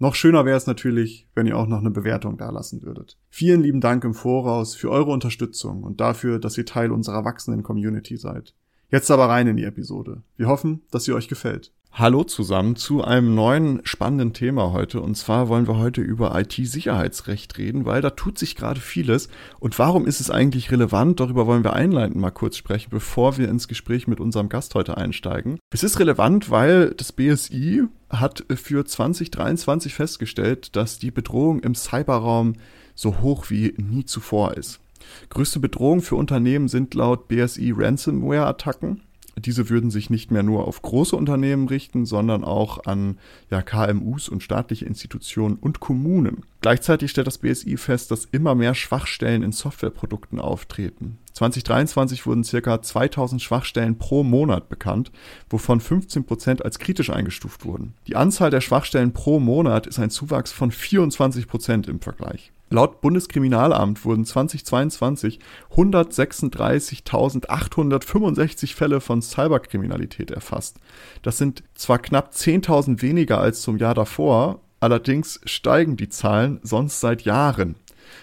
[0.00, 3.16] Noch schöner wäre es natürlich, wenn ihr auch noch eine Bewertung dalassen würdet.
[3.30, 7.62] Vielen lieben Dank im Voraus für eure Unterstützung und dafür, dass ihr Teil unserer wachsenden
[7.62, 8.54] Community seid.
[8.90, 10.22] Jetzt aber rein in die Episode.
[10.36, 11.72] Wir hoffen, dass sie euch gefällt.
[11.92, 15.00] Hallo zusammen zu einem neuen spannenden Thema heute.
[15.00, 19.28] Und zwar wollen wir heute über IT-Sicherheitsrecht reden, weil da tut sich gerade vieles.
[19.60, 21.20] Und warum ist es eigentlich relevant?
[21.20, 24.96] Darüber wollen wir einleitend mal kurz sprechen, bevor wir ins Gespräch mit unserem Gast heute
[24.96, 25.60] einsteigen.
[25.70, 27.84] Es ist relevant, weil das BSI
[28.20, 32.54] hat für 2023 festgestellt, dass die Bedrohung im Cyberraum
[32.94, 34.80] so hoch wie nie zuvor ist.
[35.28, 39.02] Größte Bedrohung für Unternehmen sind laut BSI Ransomware-Attacken
[39.36, 43.18] diese würden sich nicht mehr nur auf große Unternehmen richten, sondern auch an
[43.50, 46.44] ja, KMUs und staatliche Institutionen und Kommunen.
[46.60, 51.18] Gleichzeitig stellt das BSI fest, dass immer mehr Schwachstellen in Softwareprodukten auftreten.
[51.32, 55.10] 2023 wurden circa 2000 Schwachstellen pro Monat bekannt,
[55.50, 57.94] wovon 15 Prozent als kritisch eingestuft wurden.
[58.06, 62.52] Die Anzahl der Schwachstellen pro Monat ist ein Zuwachs von 24 Prozent im Vergleich.
[62.74, 65.38] Laut Bundeskriminalamt wurden 2022
[65.76, 70.80] 136.865 Fälle von Cyberkriminalität erfasst.
[71.22, 76.98] Das sind zwar knapp 10.000 weniger als zum Jahr davor, allerdings steigen die Zahlen sonst
[76.98, 77.76] seit Jahren.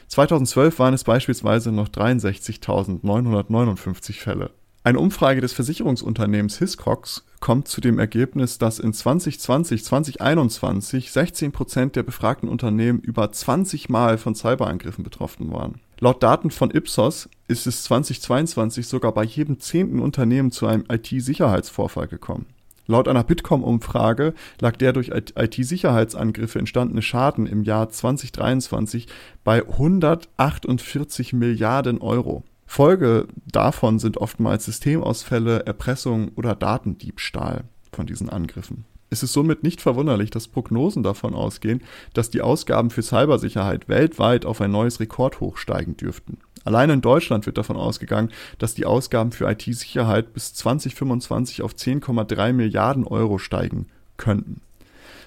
[0.10, 4.52] 2012 waren es beispielsweise noch 63.959 Fälle.
[4.84, 11.96] Eine Umfrage des Versicherungsunternehmens Hiscox kommt zu dem Ergebnis, dass in 2020, 2021 16 Prozent
[11.96, 15.82] der befragten Unternehmen über 20 Mal von Cyberangriffen betroffen waren.
[16.00, 22.08] Laut Daten von Ipsos ist es 2022 sogar bei jedem zehnten Unternehmen zu einem IT-Sicherheitsvorfall
[22.08, 22.48] gekommen.
[22.88, 29.05] Laut einer Bitkom-Umfrage lag der durch IT-Sicherheitsangriffe entstandene Schaden im Jahr 2023
[29.44, 32.44] bei 148 Milliarden Euro.
[32.73, 38.86] Folge davon sind oftmals Systemausfälle, Erpressung oder Datendiebstahl von diesen Angriffen.
[39.09, 41.83] Es ist somit nicht verwunderlich, dass Prognosen davon ausgehen,
[42.14, 46.37] dass die Ausgaben für Cybersicherheit weltweit auf ein neues Rekordhoch steigen dürften.
[46.64, 52.54] Allein in Deutschland wird davon ausgegangen, dass die Ausgaben für IT-Sicherheit bis 2025 auf 10,3
[52.54, 54.61] Milliarden Euro steigen könnten.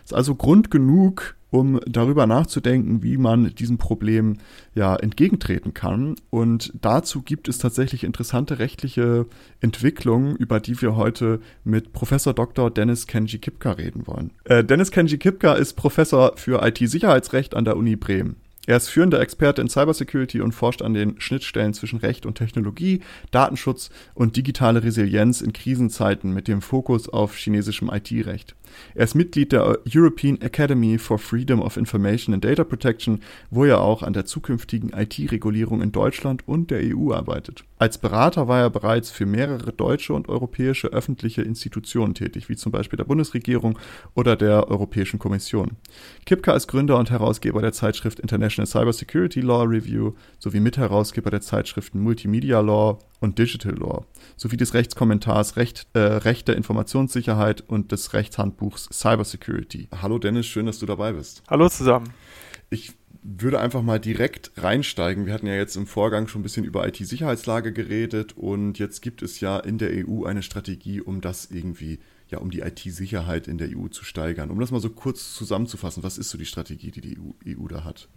[0.05, 4.39] Ist also Grund genug, um darüber nachzudenken, wie man diesem Problem
[4.75, 6.17] ja entgegentreten kann.
[6.31, 9.27] Und dazu gibt es tatsächlich interessante rechtliche
[9.61, 12.71] Entwicklungen, über die wir heute mit Professor Dr.
[12.71, 14.33] Dennis Kenji Kipka reden wollen.
[14.45, 18.37] Äh, Dennis Kenji Kipka ist Professor für IT-Sicherheitsrecht an der Uni Bremen.
[18.67, 23.01] Er ist führender Experte in Cybersecurity und forscht an den Schnittstellen zwischen Recht und Technologie,
[23.31, 28.57] Datenschutz und digitale Resilienz in Krisenzeiten mit dem Fokus auf chinesischem IT-Recht.
[28.95, 33.21] Er ist Mitglied der European Academy for Freedom of Information and Data Protection,
[33.51, 37.65] wo er auch an der zukünftigen IT-Regulierung in Deutschland und der EU arbeitet.
[37.79, 42.73] Als Berater war er bereits für mehrere deutsche und europäische öffentliche Institutionen tätig, wie zum
[42.73, 43.79] Beispiel der Bundesregierung
[44.15, 45.73] oder der Europäischen Kommission.
[46.25, 52.01] Kipka ist Gründer und Herausgeber der Zeitschrift International Cybersecurity Law Review sowie Mitherausgeber der Zeitschriften
[52.01, 58.13] Multimedia Law und Digital Law sowie des Rechtskommentars Recht, äh, Recht der Informationssicherheit und des
[58.13, 59.89] Rechtshandbuchs Cybersecurity.
[60.01, 61.43] Hallo Dennis, schön, dass du dabei bist.
[61.49, 62.11] Hallo zusammen.
[62.71, 62.93] Ich
[63.23, 65.25] würde einfach mal direkt reinsteigen.
[65.25, 69.23] Wir hatten ja jetzt im Vorgang schon ein bisschen über IT-Sicherheitslage geredet und jetzt gibt
[69.23, 73.57] es ja in der EU eine Strategie, um das irgendwie, ja, um die IT-Sicherheit in
[73.57, 74.51] der EU zu steigern.
[74.51, 77.67] Um das mal so kurz zusammenzufassen, was ist so die Strategie, die die EU, EU
[77.69, 78.09] da hat?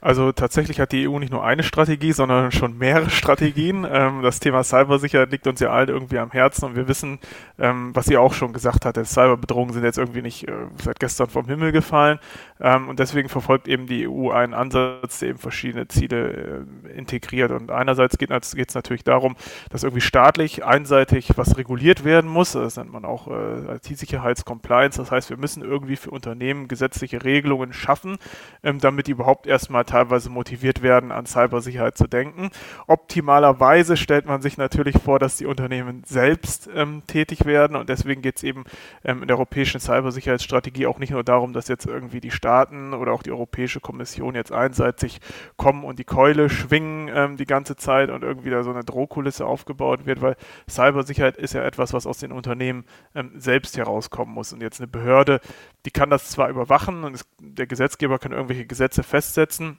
[0.00, 3.86] Also tatsächlich hat die EU nicht nur eine Strategie, sondern schon mehrere Strategien.
[3.90, 7.18] Ähm, das Thema Cybersicherheit liegt uns ja allen irgendwie am Herzen und wir wissen,
[7.58, 10.52] ähm, was sie auch schon gesagt hat, Cyberbedrohungen sind jetzt irgendwie nicht äh,
[10.82, 12.20] seit gestern vom Himmel gefallen.
[12.60, 17.50] Ähm, und deswegen verfolgt eben die EU einen Ansatz, der eben verschiedene Ziele äh, integriert.
[17.50, 19.36] Und einerseits geht es natürlich darum,
[19.70, 25.10] dass irgendwie staatlich einseitig was reguliert werden muss, das nennt man auch äh, IT-Sicherheitscompliance, das
[25.10, 28.18] heißt, wir müssen irgendwie für Unternehmen gesetzliche Regelungen schaffen,
[28.62, 32.50] damit die überhaupt erst erstmal teilweise motiviert werden, an Cybersicherheit zu denken.
[32.86, 38.22] Optimalerweise stellt man sich natürlich vor, dass die Unternehmen selbst ähm, tätig werden und deswegen
[38.22, 38.62] geht es eben
[39.04, 43.12] ähm, in der europäischen Cybersicherheitsstrategie auch nicht nur darum, dass jetzt irgendwie die Staaten oder
[43.12, 45.18] auch die Europäische Kommission jetzt einseitig
[45.56, 49.44] kommen und die Keule schwingen ähm, die ganze Zeit und irgendwie da so eine Drohkulisse
[49.44, 50.36] aufgebaut wird, weil
[50.70, 52.84] Cybersicherheit ist ja etwas, was aus den Unternehmen
[53.16, 55.40] ähm, selbst herauskommen muss und jetzt eine Behörde,
[55.84, 59.78] die kann das zwar überwachen und es, der Gesetzgeber kann irgendwelche Gesetze festsetzen, umsetzen.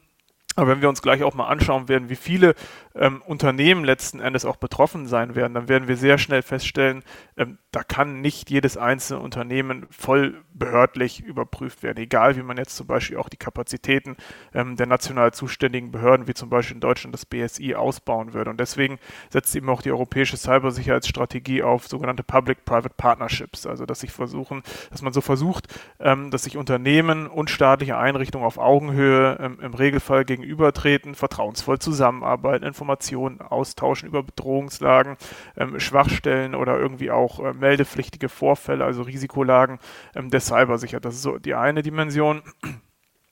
[0.55, 2.55] Aber wenn wir uns gleich auch mal anschauen werden, wie viele
[2.95, 7.03] ähm, Unternehmen letzten Endes auch betroffen sein werden, dann werden wir sehr schnell feststellen,
[7.37, 12.75] ähm, da kann nicht jedes einzelne Unternehmen voll behördlich überprüft werden, egal wie man jetzt
[12.75, 14.17] zum Beispiel auch die Kapazitäten
[14.53, 18.49] ähm, der national zuständigen Behörden, wie zum Beispiel in Deutschland das BSI, ausbauen würde.
[18.49, 18.97] Und deswegen
[19.29, 25.03] setzt eben auch die europäische Cybersicherheitsstrategie auf sogenannte Public-Private Partnerships, also dass sich versuchen, dass
[25.03, 25.67] man so versucht,
[25.99, 32.65] ähm, dass sich Unternehmen und staatliche Einrichtungen auf Augenhöhe ähm, im Regelfall gegenübertreten, vertrauensvoll zusammenarbeiten,
[32.65, 35.17] Informationen austauschen über Bedrohungslagen,
[35.57, 39.79] ähm, Schwachstellen oder irgendwie auch äh, meldepflichtige Vorfälle, also Risikolagen
[40.15, 41.05] ähm, der Cybersicherheit.
[41.05, 42.41] Das ist so die eine Dimension.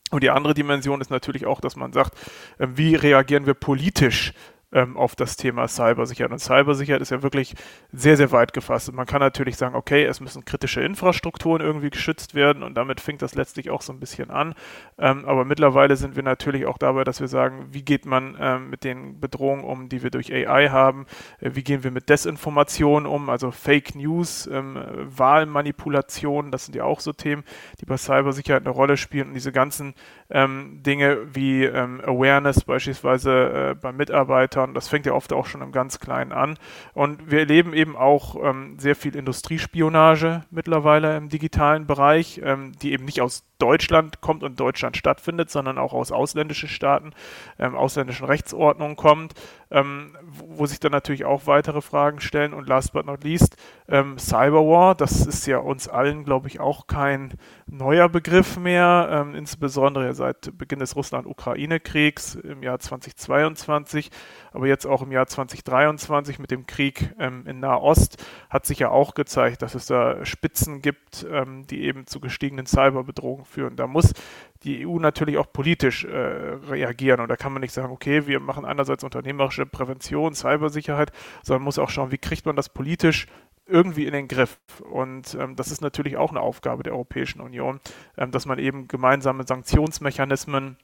[0.10, 2.18] Und die andere Dimension ist natürlich auch, dass man sagt,
[2.58, 4.34] äh, wie reagieren wir politisch
[4.72, 6.32] ähm, auf das Thema Cybersicherheit.
[6.32, 7.56] Und Cybersicherheit ist ja wirklich
[7.92, 8.90] sehr, sehr weit gefasst.
[8.90, 13.00] Und man kann natürlich sagen, okay, es müssen kritische Infrastrukturen irgendwie geschützt werden und damit
[13.00, 14.56] fängt das letztlich auch so ein bisschen an.
[14.98, 18.70] Ähm, aber mittlerweile sind wir natürlich auch dabei, dass wir sagen, wie geht man ähm,
[18.70, 21.06] mit den Bedrohungen um, die wir durch AI haben?
[21.40, 26.84] Äh, wie gehen wir mit Desinformation um, also Fake News, ähm, Wahlmanipulation, das sind ja
[26.84, 27.44] auch so Themen,
[27.80, 29.94] die bei Cybersicherheit eine Rolle spielen und diese ganzen
[30.30, 34.57] ähm, Dinge wie ähm, Awareness beispielsweise äh, bei Mitarbeitern.
[34.74, 36.58] Das fängt ja oft auch schon im ganz Kleinen an.
[36.94, 42.92] Und wir erleben eben auch ähm, sehr viel Industriespionage mittlerweile im digitalen Bereich, ähm, die
[42.92, 47.12] eben nicht aus Deutschland kommt und Deutschland stattfindet, sondern auch aus ausländischen Staaten,
[47.60, 49.34] ähm, ausländischen Rechtsordnungen kommt,
[49.72, 52.54] ähm, wo, sich dann natürlich auch weitere Fragen stellen.
[52.54, 53.58] Und last but not least,
[53.88, 57.34] ähm, Cyberwar, das ist ja uns allen, glaube ich, auch kein
[57.68, 64.12] neuer Begriff mehr, ähm, insbesondere seit Beginn des Russland-Ukraine-Kriegs im Jahr 2022,
[64.54, 68.90] aber jetzt auch im Jahr 2023 mit dem Krieg ähm, in Nahost hat sich ja
[68.90, 73.76] auch gezeigt, dass es da Spitzen gibt, ähm, die eben zu gestiegenen Cyberbedrohungen führen.
[73.76, 74.14] Da muss
[74.64, 77.20] die EU natürlich auch politisch äh, reagieren.
[77.20, 81.12] Und da kann man nicht sagen, okay, wir machen einerseits unternehmerische Prävention, Cybersicherheit,
[81.44, 83.28] sondern muss auch schauen, wie kriegt man das politisch
[83.68, 84.58] irgendwie in den Griff.
[84.90, 87.80] Und ähm, das ist natürlich auch eine Aufgabe der Europäischen Union,
[88.18, 90.78] ähm, dass man eben gemeinsame Sanktionsmechanismen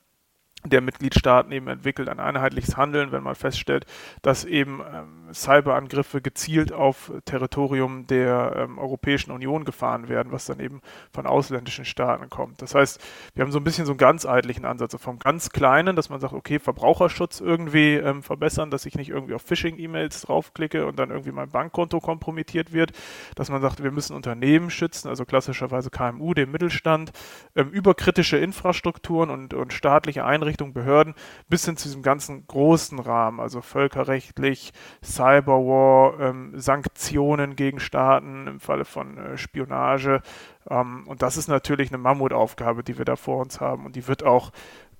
[0.66, 3.86] der Mitgliedstaaten eben entwickelt, ein einheitliches Handeln, wenn man feststellt,
[4.22, 10.60] dass eben ähm, Cyberangriffe gezielt auf Territorium der ähm, Europäischen Union gefahren werden, was dann
[10.60, 10.82] eben
[11.12, 12.62] von ausländischen Staaten kommt.
[12.62, 13.02] Das heißt,
[13.34, 16.34] wir haben so ein bisschen so einen ganzheitlichen Ansatz, vom ganz Kleinen, dass man sagt,
[16.34, 21.32] okay, Verbraucherschutz irgendwie ähm, verbessern, dass ich nicht irgendwie auf Phishing-E-Mails draufklicke und dann irgendwie
[21.32, 22.92] mein Bankkonto kompromittiert wird,
[23.36, 27.12] dass man sagt, wir müssen Unternehmen schützen, also klassischerweise KMU, den Mittelstand,
[27.56, 31.16] ähm, über kritische Infrastrukturen und, und staatliche Einrichtungen Richtung Behörden
[31.50, 34.72] bis hin zu diesem ganzen großen Rahmen, also völkerrechtlich,
[35.04, 40.22] Cyberwar, ähm, Sanktionen gegen Staaten im Falle von äh, Spionage.
[40.70, 44.08] Ähm, und das ist natürlich eine Mammutaufgabe, die wir da vor uns haben und die
[44.08, 44.52] wird auch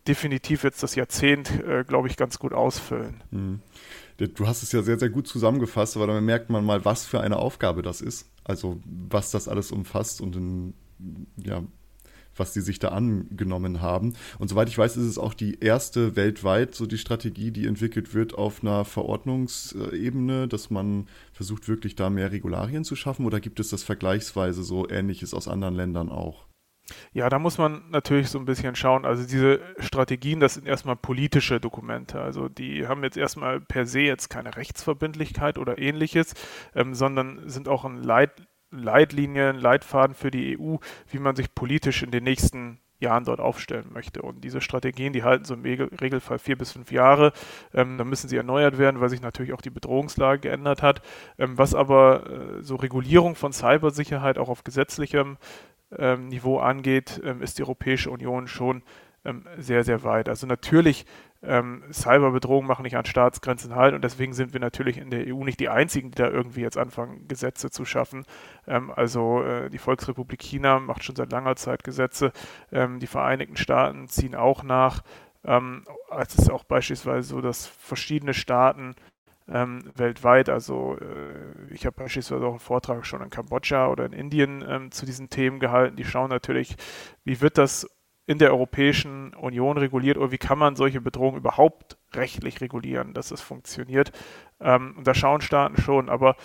[0.08, 3.24] definitiv jetzt das Jahrzehnt, äh, glaube ich, ganz gut ausfüllen.
[3.32, 3.62] Mhm.
[4.18, 7.22] Du hast es ja sehr, sehr gut zusammengefasst, aber dann merkt man mal, was für
[7.22, 8.30] eine Aufgabe das ist.
[8.44, 10.74] Also was das alles umfasst und in,
[11.38, 11.64] ja,
[12.36, 14.14] was die sich da angenommen haben.
[14.40, 18.14] Und soweit ich weiß, ist es auch die erste weltweit so die Strategie, die entwickelt
[18.14, 23.60] wird auf einer Verordnungsebene, dass man versucht wirklich da mehr Regularien zu schaffen oder gibt
[23.60, 26.48] es das vergleichsweise so ähnliches aus anderen Ländern auch?
[27.14, 29.06] Ja, da muss man natürlich so ein bisschen schauen.
[29.06, 32.20] Also diese Strategien, das sind erstmal politische Dokumente.
[32.20, 36.34] Also die haben jetzt erstmal per se jetzt keine Rechtsverbindlichkeit oder ähnliches,
[36.76, 38.32] ähm, sondern sind auch ein Leit
[38.74, 40.78] Leitlinien, Leitfaden für die EU,
[41.10, 44.22] wie man sich politisch in den nächsten Jahren dort aufstellen möchte.
[44.24, 47.34] Und diese Strategien, die halten so im Regelfall vier bis fünf Jahre.
[47.74, 51.02] Ähm, dann müssen sie erneuert werden, weil sich natürlich auch die Bedrohungslage geändert hat.
[51.38, 55.38] Ähm, was aber äh, so Regulierung von Cybersicherheit auch auf gesetzlichem
[55.96, 58.82] ähm, Niveau angeht, ähm, ist die Europäische Union schon
[59.26, 60.30] ähm, sehr, sehr weit.
[60.30, 61.06] Also natürlich
[61.44, 65.44] ähm, Cyberbedrohungen machen nicht an Staatsgrenzen halt und deswegen sind wir natürlich in der EU
[65.44, 68.26] nicht die Einzigen, die da irgendwie jetzt anfangen, Gesetze zu schaffen.
[68.68, 72.32] Ähm, also äh, die Volksrepublik China macht schon seit langer Zeit Gesetze,
[72.72, 75.04] ähm, die Vereinigten Staaten ziehen auch nach.
[75.46, 75.86] Ähm,
[76.18, 78.96] es ist auch beispielsweise so, dass verschiedene Staaten
[79.50, 80.50] ähm, weltweit.
[80.50, 84.92] Also äh, ich habe beispielsweise auch einen Vortrag schon in Kambodscha oder in Indien ähm,
[84.92, 85.98] zu diesen Themen gehalten.
[85.98, 86.76] Die schauen natürlich,
[87.26, 87.88] wie wird das
[88.26, 93.32] in der Europäischen Union reguliert oder wie kann man solche Bedrohungen überhaupt rechtlich regulieren, dass
[93.32, 94.12] es funktioniert.
[94.62, 96.36] Ähm, da schauen Staaten schon, aber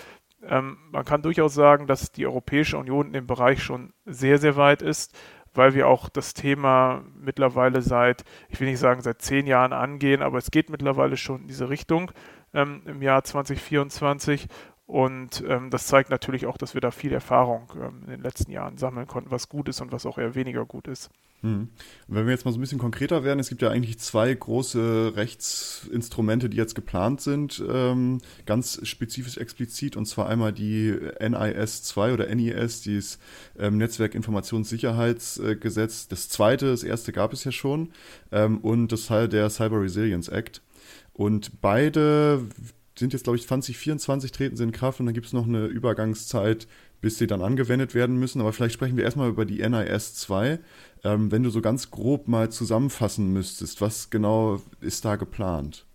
[0.43, 4.57] ähm, man kann durchaus sagen, dass die Europäische Union in dem Bereich schon sehr, sehr
[4.57, 5.17] weit ist,
[5.55, 10.23] weil wir auch das Thema mittlerweile seit, ich will nicht sagen seit zehn Jahren angehen,
[10.23, 12.11] aber es geht mittlerweile schon in diese Richtung
[12.55, 14.49] ähm, im Jahr 2024
[14.89, 18.51] und ähm, das zeigt natürlich auch, dass wir da viel Erfahrung ähm, in den letzten
[18.51, 21.11] Jahren sammeln konnten, was gut ist und was auch eher weniger gut ist.
[21.43, 21.69] Hm.
[22.07, 25.13] Wenn wir jetzt mal so ein bisschen konkreter werden, es gibt ja eigentlich zwei große
[25.15, 32.15] Rechtsinstrumente, die jetzt geplant sind, ähm, ganz spezifisch explizit, und zwar einmal die NIS 2
[32.15, 33.19] oder NIS, dieses
[33.59, 36.09] ähm, Netzwerkinformationssicherheitsgesetz.
[36.09, 37.93] Das zweite, das erste gab es ja schon,
[38.33, 40.63] ähm, und das Teil der Cyber Resilience Act.
[41.13, 42.47] Und beide
[42.99, 45.67] sind jetzt, glaube ich, 2024 treten sie in Kraft und dann gibt es noch eine
[45.67, 46.67] Übergangszeit
[47.01, 48.41] bis sie dann angewendet werden müssen.
[48.41, 50.59] Aber vielleicht sprechen wir erstmal über die NIS 2.
[51.05, 55.87] Ähm, wenn du so ganz grob mal zusammenfassen müsstest, was genau ist da geplant?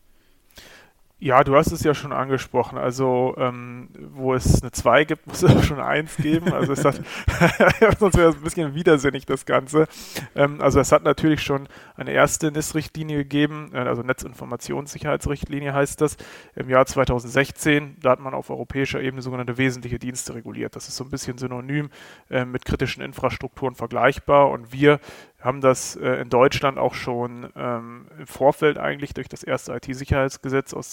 [1.24, 2.78] Ja, du hast es ja schon angesprochen.
[2.78, 6.52] Also, ähm, wo es eine 2 gibt, muss es auch schon eine 1 geben.
[6.52, 7.00] Also, es hat,
[7.98, 9.88] sonst wäre es ein bisschen widersinnig, das Ganze.
[10.36, 16.18] Ähm, also, es hat natürlich schon eine erste NIS-Richtlinie gegeben, äh, also Netzinformationssicherheitsrichtlinie heißt das,
[16.56, 17.96] im Jahr 2016.
[18.02, 20.76] Da hat man auf europäischer Ebene sogenannte wesentliche Dienste reguliert.
[20.76, 21.90] Das ist so ein bisschen synonym
[22.30, 24.50] äh, mit kritischen Infrastrukturen vergleichbar.
[24.50, 25.00] Und wir
[25.44, 30.74] haben das äh, in Deutschland auch schon ähm, im Vorfeld eigentlich durch das erste IT-Sicherheitsgesetz
[30.74, 30.90] aus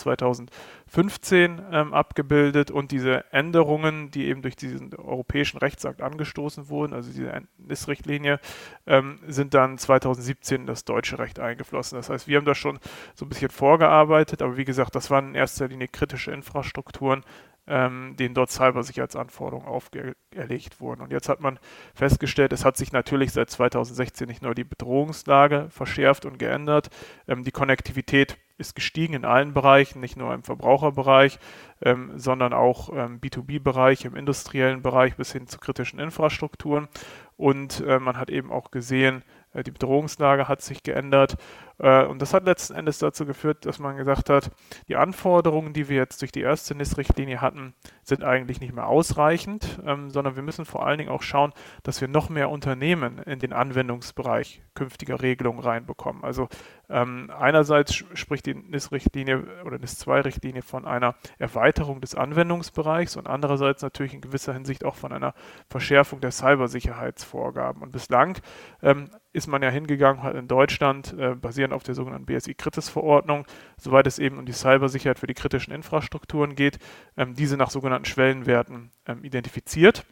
[0.91, 7.13] 2015 ähm, abgebildet und diese Änderungen, die eben durch diesen europäischen Rechtsakt angestoßen wurden, also
[7.13, 8.41] diese NIS-Richtlinie,
[8.87, 11.97] ähm, sind dann 2017 in das deutsche Recht eingeflossen.
[11.97, 12.81] Das heißt, wir haben da schon
[13.15, 17.25] so ein bisschen vorgearbeitet, aber wie gesagt, das waren in erster Linie kritische Infrastrukturen,
[17.69, 21.03] ähm, denen dort Cybersicherheitsanforderungen auferlegt wurden.
[21.03, 21.61] Und jetzt hat man
[21.95, 26.91] festgestellt, es hat sich natürlich seit 2016 nicht nur die Bedrohungslage verschärft und geändert,
[27.29, 31.39] ähm, die Konnektivität ist gestiegen in allen Bereichen, nicht nur im Verbraucherbereich,
[31.83, 36.89] ähm, sondern auch im B2B-Bereich, im industriellen Bereich bis hin zu kritischen Infrastrukturen.
[37.37, 39.23] Und äh, man hat eben auch gesehen,
[39.55, 41.37] äh, die Bedrohungslage hat sich geändert.
[41.81, 44.51] Äh, und das hat letzten Endes dazu geführt, dass man gesagt hat,
[44.89, 49.81] die Anforderungen, die wir jetzt durch die erste NIS-Richtlinie hatten, sind eigentlich nicht mehr ausreichend,
[49.85, 53.39] ähm, sondern wir müssen vor allen Dingen auch schauen, dass wir noch mehr Unternehmen in
[53.39, 56.23] den Anwendungsbereich künftiger Regelungen reinbekommen.
[56.23, 56.49] Also
[56.89, 64.13] ähm, einerseits spricht die NIS-Richtlinie oder NIS-2-Richtlinie von einer Erweiterung des Anwendungsbereichs und andererseits natürlich
[64.13, 65.35] in gewisser Hinsicht auch von einer
[65.69, 67.83] Verschärfung der Cybersicherheitsvorgaben.
[67.83, 68.39] Und bislang
[68.83, 73.47] ähm, ist man ja hingegangen, hat in Deutschland, äh, basierend auf der sogenannten BSI-Kritis-Verordnung,
[73.77, 76.79] soweit es eben um die Cybersicherheit für die kritischen Infrastrukturen geht,
[77.17, 80.05] ähm, diese nach sogenannten Schwellenwerten ähm, identifiziert.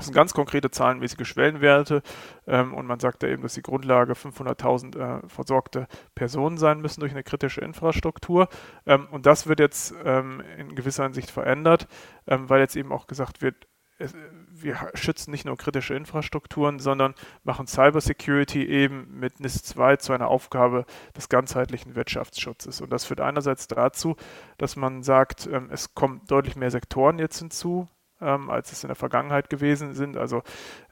[0.00, 2.00] Das sind ganz konkrete zahlenmäßige Schwellenwerte
[2.46, 7.00] ähm, und man sagt da eben, dass die Grundlage 500.000 äh, versorgte Personen sein müssen
[7.00, 8.48] durch eine kritische Infrastruktur.
[8.86, 11.86] Ähm, und das wird jetzt ähm, in gewisser Hinsicht verändert,
[12.26, 13.68] ähm, weil jetzt eben auch gesagt wird,
[13.98, 14.14] es,
[14.62, 17.14] wir schützen nicht nur kritische Infrastrukturen, sondern
[17.44, 20.84] machen Cybersecurity eben mit NIS 2 zu einer Aufgabe
[21.16, 22.80] des ganzheitlichen Wirtschaftsschutzes.
[22.80, 24.16] Und das führt einerseits dazu,
[24.58, 27.88] dass man sagt, ähm, es kommen deutlich mehr Sektoren jetzt hinzu,
[28.20, 30.16] ähm, als es in der Vergangenheit gewesen sind.
[30.16, 30.42] Also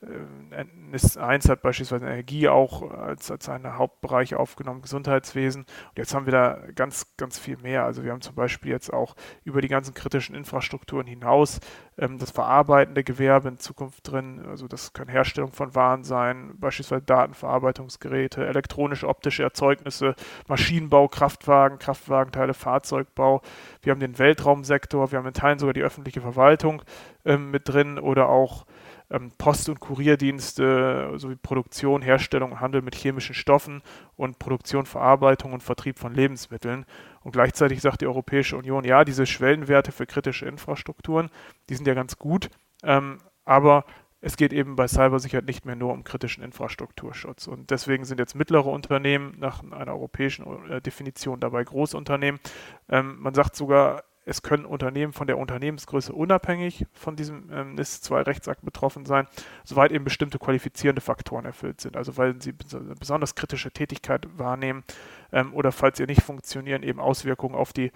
[0.02, 5.62] äh, NIS 1 hat beispielsweise Energie auch als, als einen Hauptbereich aufgenommen, Gesundheitswesen.
[5.62, 7.84] Und jetzt haben wir da ganz, ganz viel mehr.
[7.84, 11.60] Also wir haben zum Beispiel jetzt auch über die ganzen kritischen Infrastrukturen hinaus
[11.98, 14.44] ähm, das verarbeitende Gewerbe in Zukunft drin.
[14.48, 20.14] Also das können Herstellung von Waren sein, beispielsweise Datenverarbeitungsgeräte, elektronische, optische Erzeugnisse,
[20.46, 23.42] Maschinenbau, Kraftwagen, Kraftwagenteile, Fahrzeugbau.
[23.82, 26.82] Wir haben den Weltraumsektor, wir haben in Teilen sogar die öffentliche Verwaltung
[27.24, 28.64] ähm, mit drin oder auch
[29.10, 33.82] ähm, Post- und Kurierdienste sowie Produktion, Herstellung und Handel mit chemischen Stoffen
[34.16, 36.84] und Produktion, Verarbeitung und Vertrieb von Lebensmitteln.
[37.22, 41.30] Und gleichzeitig sagt die Europäische Union, ja, diese Schwellenwerte für kritische Infrastrukturen,
[41.68, 42.50] die sind ja ganz gut,
[42.82, 43.84] ähm, aber
[44.20, 47.46] es geht eben bei Cybersicherheit nicht mehr nur um kritischen Infrastrukturschutz.
[47.46, 52.40] Und deswegen sind jetzt mittlere Unternehmen nach einer europäischen äh, Definition dabei Großunternehmen.
[52.88, 58.62] Ähm, man sagt sogar, es können Unternehmen von der Unternehmensgröße unabhängig von diesem ähm, NIS-2-Rechtsakt
[58.62, 59.26] betroffen sein,
[59.64, 61.96] soweit eben bestimmte qualifizierende Faktoren erfüllt sind.
[61.96, 64.84] Also weil sie eine besonders kritische Tätigkeit wahrnehmen
[65.32, 67.90] ähm, oder falls sie nicht funktionieren, eben Auswirkungen auf die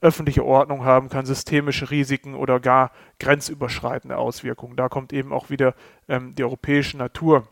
[0.00, 2.90] öffentliche Ordnung haben kann, systemische Risiken oder gar
[3.20, 4.76] grenzüberschreitende Auswirkungen.
[4.76, 5.74] Da kommt eben auch wieder
[6.08, 7.46] ähm, die europäische Natur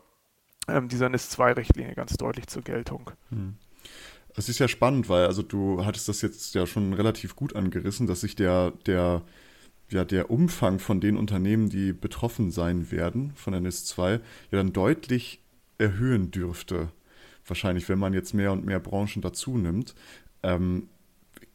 [0.67, 3.11] ähm, dieser NIS-2-Richtlinie ganz deutlich zur Geltung.
[3.29, 3.57] Hm.
[4.35, 8.05] Es ist ja spannend, weil also du hattest das jetzt ja schon relativ gut angerissen,
[8.07, 9.23] dass sich der, der,
[9.89, 14.19] ja, der Umfang von den Unternehmen, die betroffen sein werden von der NIS 2, ja
[14.51, 15.41] dann deutlich
[15.77, 16.91] erhöhen dürfte.
[17.45, 19.95] Wahrscheinlich, wenn man jetzt mehr und mehr Branchen dazu nimmt.
[20.43, 20.89] Ähm,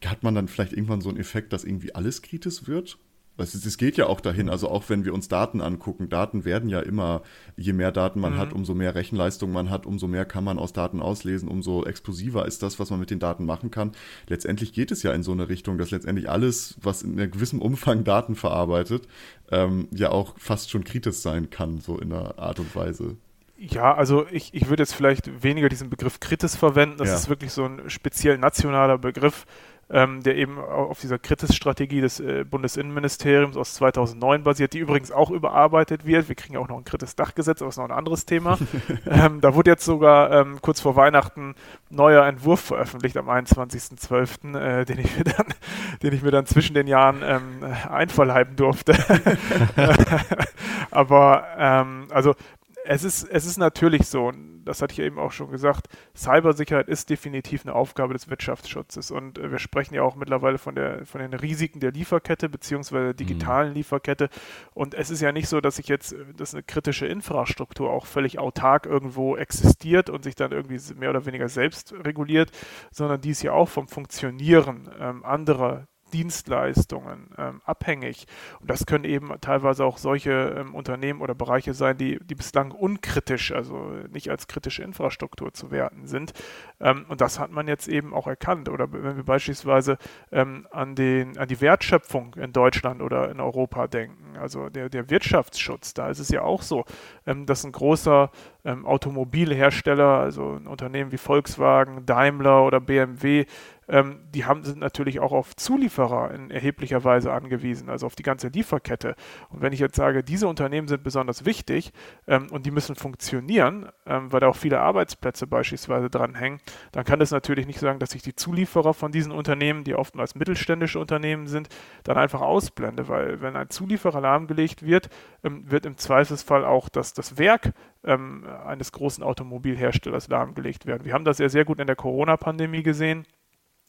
[0.05, 2.97] hat man dann vielleicht irgendwann so einen Effekt, dass irgendwie alles kritisch wird?
[3.37, 6.79] Es geht ja auch dahin, also auch wenn wir uns Daten angucken, Daten werden ja
[6.79, 7.21] immer,
[7.55, 8.37] je mehr Daten man mhm.
[8.37, 12.45] hat, umso mehr Rechenleistung man hat, umso mehr kann man aus Daten auslesen, umso explosiver
[12.45, 13.93] ist das, was man mit den Daten machen kann.
[14.27, 17.61] Letztendlich geht es ja in so eine Richtung, dass letztendlich alles, was in einem gewissen
[17.61, 19.07] Umfang Daten verarbeitet,
[19.49, 23.17] ähm, ja auch fast schon kritisch sein kann, so in einer Art und Weise.
[23.57, 26.97] Ja, also ich, ich würde jetzt vielleicht weniger diesen Begriff Kritis verwenden.
[26.97, 27.15] Das ja.
[27.15, 29.45] ist wirklich so ein speziell nationaler Begriff,
[29.91, 35.29] ähm, der eben auf dieser Kritis-Strategie des äh, Bundesinnenministeriums aus 2009 basiert, die übrigens auch
[35.29, 36.29] überarbeitet wird.
[36.29, 38.57] Wir kriegen auch noch ein Kritis-Dachgesetz, aber das ist noch ein anderes Thema.
[39.05, 41.55] ähm, da wurde jetzt sogar ähm, kurz vor Weihnachten
[41.89, 45.47] neuer Entwurf veröffentlicht am 21.12., äh, den, ich mir dann,
[46.03, 48.93] den ich mir dann zwischen den Jahren ähm, einverleiben durfte.
[50.91, 52.35] aber ähm, also
[52.85, 54.31] es ist, es ist natürlich so,
[54.65, 59.11] das hatte ich ja eben auch schon gesagt, Cybersicherheit ist definitiv eine Aufgabe des Wirtschaftsschutzes.
[59.11, 63.05] Und äh, wir sprechen ja auch mittlerweile von, der, von den Risiken der Lieferkette beziehungsweise
[63.05, 63.75] der digitalen mhm.
[63.75, 64.29] Lieferkette.
[64.73, 68.05] Und es ist ja nicht so, dass ich jetzt, äh, dass eine kritische Infrastruktur auch
[68.05, 72.51] völlig autark irgendwo existiert und sich dann irgendwie mehr oder weniger selbst reguliert,
[72.91, 78.27] sondern die ist ja auch vom Funktionieren ähm, anderer Dienstleistungen ähm, abhängig.
[78.59, 82.71] Und das können eben teilweise auch solche ähm, Unternehmen oder Bereiche sein, die, die bislang
[82.71, 86.33] unkritisch, also nicht als kritische Infrastruktur zu werten sind.
[86.79, 88.69] Ähm, und das hat man jetzt eben auch erkannt.
[88.69, 89.97] Oder wenn wir beispielsweise
[90.31, 95.09] ähm, an, den, an die Wertschöpfung in Deutschland oder in Europa denken, also der, der
[95.09, 96.85] Wirtschaftsschutz, da ist es ja auch so,
[97.25, 98.31] ähm, dass ein großer
[98.63, 103.45] ähm, Automobilhersteller, also ein Unternehmen wie Volkswagen, Daimler oder BMW,
[103.91, 108.23] ähm, die haben, sind natürlich auch auf Zulieferer in erheblicher Weise angewiesen, also auf die
[108.23, 109.15] ganze Lieferkette.
[109.49, 111.91] Und wenn ich jetzt sage, diese Unternehmen sind besonders wichtig
[112.25, 116.61] ähm, und die müssen funktionieren, ähm, weil da auch viele Arbeitsplätze beispielsweise dranhängen,
[116.93, 120.35] dann kann es natürlich nicht sagen, dass ich die Zulieferer von diesen Unternehmen, die oftmals
[120.35, 121.67] mittelständische Unternehmen sind,
[122.05, 125.09] dann einfach ausblende, weil wenn ein Zulieferer lahmgelegt wird,
[125.43, 127.73] ähm, wird im Zweifelsfall auch das, das Werk
[128.05, 131.03] ähm, eines großen Automobilherstellers lahmgelegt werden.
[131.03, 133.25] Wir haben das ja sehr gut in der Corona-Pandemie gesehen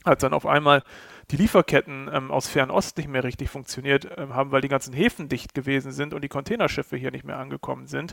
[0.04, 0.82] als dann auf einmal
[1.30, 5.28] die Lieferketten ähm, aus Fernost nicht mehr richtig funktioniert ähm, haben, weil die ganzen Häfen
[5.28, 8.12] dicht gewesen sind und die Containerschiffe hier nicht mehr angekommen sind.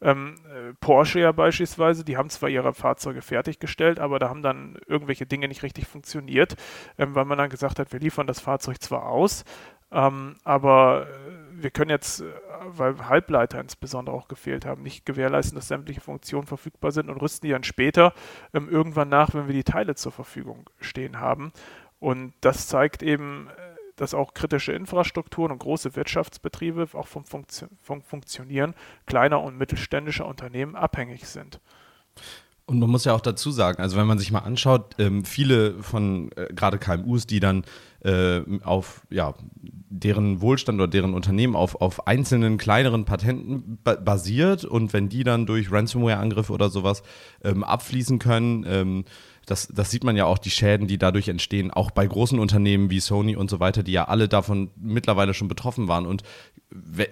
[0.00, 4.78] Ähm, äh, Porsche ja beispielsweise, die haben zwar ihre Fahrzeuge fertiggestellt, aber da haben dann
[4.86, 6.56] irgendwelche Dinge nicht richtig funktioniert,
[6.98, 9.44] ähm, weil man dann gesagt hat, wir liefern das Fahrzeug zwar aus,
[9.90, 12.24] ähm, aber äh, wir können jetzt, äh,
[12.66, 17.46] weil Halbleiter insbesondere auch gefehlt haben, nicht gewährleisten, dass sämtliche Funktionen verfügbar sind und rüsten
[17.46, 18.12] die dann später
[18.52, 21.52] ähm, irgendwann nach, wenn wir die Teile zur Verfügung stehen haben.
[22.00, 27.68] Und das zeigt eben, äh, dass auch kritische Infrastrukturen und große Wirtschaftsbetriebe auch vom, Funktio
[27.80, 28.74] vom Funktionieren
[29.06, 31.60] kleiner und mittelständischer Unternehmen abhängig sind.
[32.68, 35.82] Und man muss ja auch dazu sagen, also wenn man sich mal anschaut, ähm, viele
[35.82, 37.64] von äh, gerade KMUs, die dann
[38.04, 39.32] äh, auf ja,
[39.88, 45.24] deren Wohlstand oder deren Unternehmen auf, auf einzelnen kleineren Patenten ba basiert und wenn die
[45.24, 47.02] dann durch Ransomware-Angriffe oder sowas
[47.42, 49.04] ähm, abfließen können, ähm,
[49.48, 52.90] das, das sieht man ja auch, die Schäden, die dadurch entstehen, auch bei großen Unternehmen
[52.90, 56.06] wie Sony und so weiter, die ja alle davon mittlerweile schon betroffen waren.
[56.06, 56.22] Und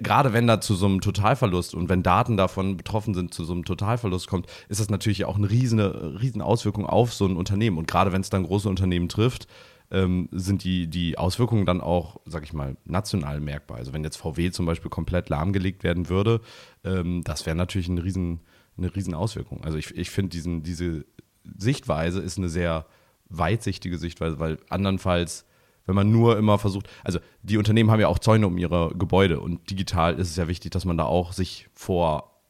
[0.02, 3.54] gerade wenn da zu so einem Totalverlust und wenn Daten davon betroffen sind, zu so
[3.54, 7.78] einem Totalverlust kommt, ist das natürlich auch eine riesen, riesen Auswirkung auf so ein Unternehmen.
[7.78, 9.48] Und gerade wenn es dann große Unternehmen trifft,
[9.90, 13.78] ähm, sind die, die Auswirkungen dann auch, sag ich mal, national merkbar.
[13.78, 16.40] Also wenn jetzt VW zum Beispiel komplett lahmgelegt werden würde,
[16.84, 18.40] ähm, das wäre natürlich eine riesen,
[18.76, 19.64] eine riesen Auswirkung.
[19.64, 21.06] Also ich, ich finde diese
[21.56, 22.86] Sichtweise ist eine sehr
[23.28, 25.44] weitsichtige Sichtweise, weil andernfalls,
[25.84, 29.40] wenn man nur immer versucht, also die Unternehmen haben ja auch Zäune um ihre Gebäude
[29.40, 32.40] und digital ist es ja wichtig, dass man da auch sich vor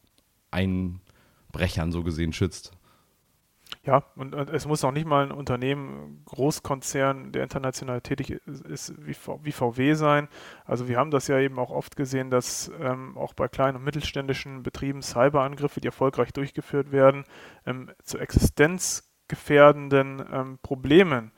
[0.51, 2.76] Einbrechern so gesehen schützt.
[3.87, 8.67] Ja, und, und, es muss auch nicht mal ein Unternehmen, Großkonzern, der international tätig ist,
[8.67, 10.27] ist wie, wie, VW sein.
[10.65, 13.85] Also wir haben das ja eben auch oft gesehen, dass ähm, auch bei kleinen und
[13.85, 17.23] mittelständischen Betrieben Cyberangriffe, die erfolgreich durchgeführt werden,
[17.65, 21.31] ähm, zu existenzgefährdenden ähm, Problemen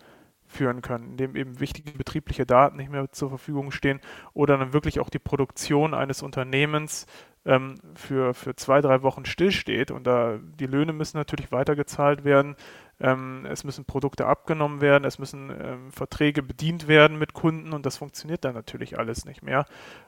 [0.47, 4.01] führen können, indem eben wichtige betriebliche Daten nicht mehr zur Verfügung stehen
[4.33, 7.05] oder dann wirklich auch die Produktion eines Unternehmens
[7.49, 12.57] ähm, für, für zwei, drei Wochen stillsteht und da die Löhne müssen natürlich weitergezahlt werden,
[13.01, 17.87] ähm, es müssen Produkte abgenommen werden, es müssen ähm, Verträge bedient werden mit Kunden und
[17.87, 19.65] das funktioniert dann natürlich alles nicht mehr.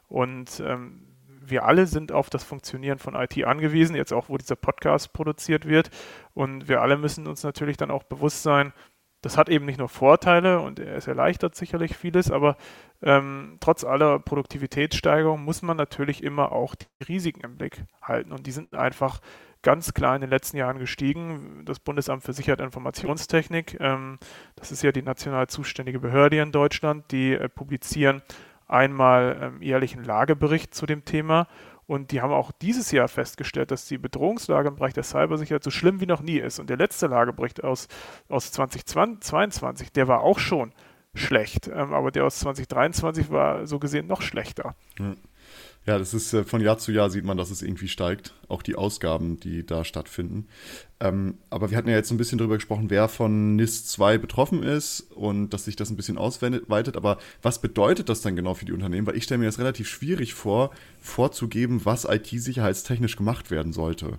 [0.06, 1.06] Und ähm,
[1.40, 5.66] wir alle sind auf das Funktionieren von IT angewiesen, jetzt auch, wo dieser Podcast produziert
[5.66, 5.90] wird.
[6.34, 8.72] Und wir alle müssen uns natürlich dann auch bewusst sein,
[9.22, 12.56] das hat eben nicht nur Vorteile und es erleichtert sicherlich vieles, aber
[13.02, 18.46] ähm, trotz aller Produktivitätssteigerung muss man natürlich immer auch die Risiken im Blick halten und
[18.46, 19.20] die sind einfach
[19.62, 21.62] ganz klar in den letzten Jahren gestiegen.
[21.64, 24.18] Das Bundesamt für Sicherheit und Informationstechnik, ähm,
[24.56, 28.22] das ist ja die national zuständige Behörde in Deutschland, die äh, publizieren
[28.66, 31.48] einmal ähm, jährlichen Lagebericht zu dem Thema
[31.90, 35.70] und die haben auch dieses Jahr festgestellt, dass die Bedrohungslage im Bereich der Cybersicherheit so
[35.70, 36.60] schlimm wie noch nie ist.
[36.60, 37.88] Und der letzte Lagebericht aus,
[38.28, 40.72] aus 2022, der war auch schon
[41.14, 41.68] schlecht.
[41.68, 44.74] Ähm, aber der aus 2023 war so gesehen noch schlechter.
[45.86, 48.34] Ja, das ist äh, von Jahr zu Jahr sieht man, dass es irgendwie steigt.
[48.48, 50.46] Auch die Ausgaben, die da stattfinden.
[51.00, 54.62] Ähm, aber wir hatten ja jetzt ein bisschen darüber gesprochen, wer von NIS 2 betroffen
[54.62, 56.96] ist und dass sich das ein bisschen ausweitet.
[56.96, 59.06] Aber was bedeutet das dann genau für die Unternehmen?
[59.06, 60.70] Weil ich stelle mir das relativ schwierig vor,
[61.00, 64.18] vorzugeben, was IT-sicherheitstechnisch gemacht werden sollte.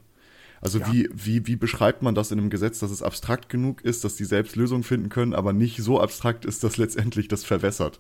[0.62, 0.92] Also ja.
[0.92, 4.16] wie, wie, wie beschreibt man das in einem Gesetz, dass es abstrakt genug ist, dass
[4.16, 8.00] die selbst Lösungen finden können, aber nicht so abstrakt ist, dass letztendlich das verwässert?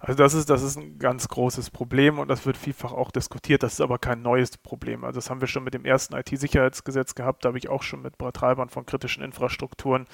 [0.00, 3.62] Also das ist, das ist ein ganz großes Problem und das wird vielfach auch diskutiert.
[3.62, 5.04] Das ist aber kein neues Problem.
[5.04, 7.44] Also das haben wir schon mit dem ersten IT-Sicherheitsgesetz gehabt.
[7.44, 10.06] Da habe ich auch schon mit Betreibern von kritischen Infrastrukturen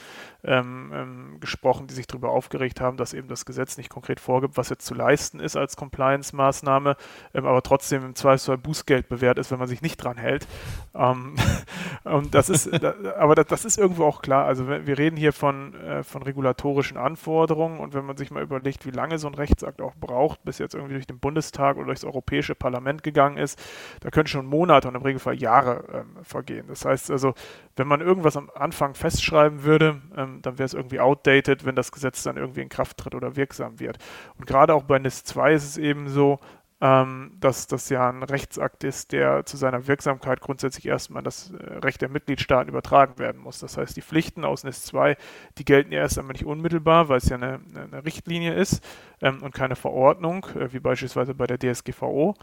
[0.42, 4.56] ähm, ähm, gesprochen, die sich darüber aufgeregt haben, dass eben das Gesetz nicht konkret vorgibt,
[4.56, 6.96] was jetzt zu leisten ist als Compliance-Maßnahme,
[7.34, 10.46] ähm, aber trotzdem im Zweifelsfall Bußgeld bewährt ist, wenn man sich nicht dran hält.
[10.94, 11.36] Ähm,
[12.04, 14.46] und das ist, da, aber das, das, ist irgendwo auch klar.
[14.46, 18.86] Also wir reden hier von, äh, von regulatorischen Anforderungen und wenn man sich mal überlegt,
[18.86, 21.86] wie lange so ein Rechtsakt gesagt auch braucht, bis jetzt irgendwie durch den Bundestag oder
[21.86, 23.60] durchs Europäische Parlament gegangen ist,
[24.00, 26.66] da können schon Monate und im Regelfall Jahre ähm, vergehen.
[26.68, 27.34] Das heißt also,
[27.76, 31.92] wenn man irgendwas am Anfang festschreiben würde, ähm, dann wäre es irgendwie outdated, wenn das
[31.92, 33.98] Gesetz dann irgendwie in Kraft tritt oder wirksam wird.
[34.38, 36.38] Und gerade auch bei NIS 2 ist es eben so,
[36.84, 41.78] ähm, dass das ja ein Rechtsakt ist, der zu seiner Wirksamkeit grundsätzlich erstmal das äh,
[41.78, 43.58] Recht der Mitgliedstaaten übertragen werden muss.
[43.58, 45.16] Das heißt, die Pflichten aus NIS 2,
[45.56, 48.84] die gelten ja erst einmal nicht unmittelbar, weil es ja eine, eine Richtlinie ist
[49.22, 52.34] ähm, und keine Verordnung, äh, wie beispielsweise bei der DSGVO,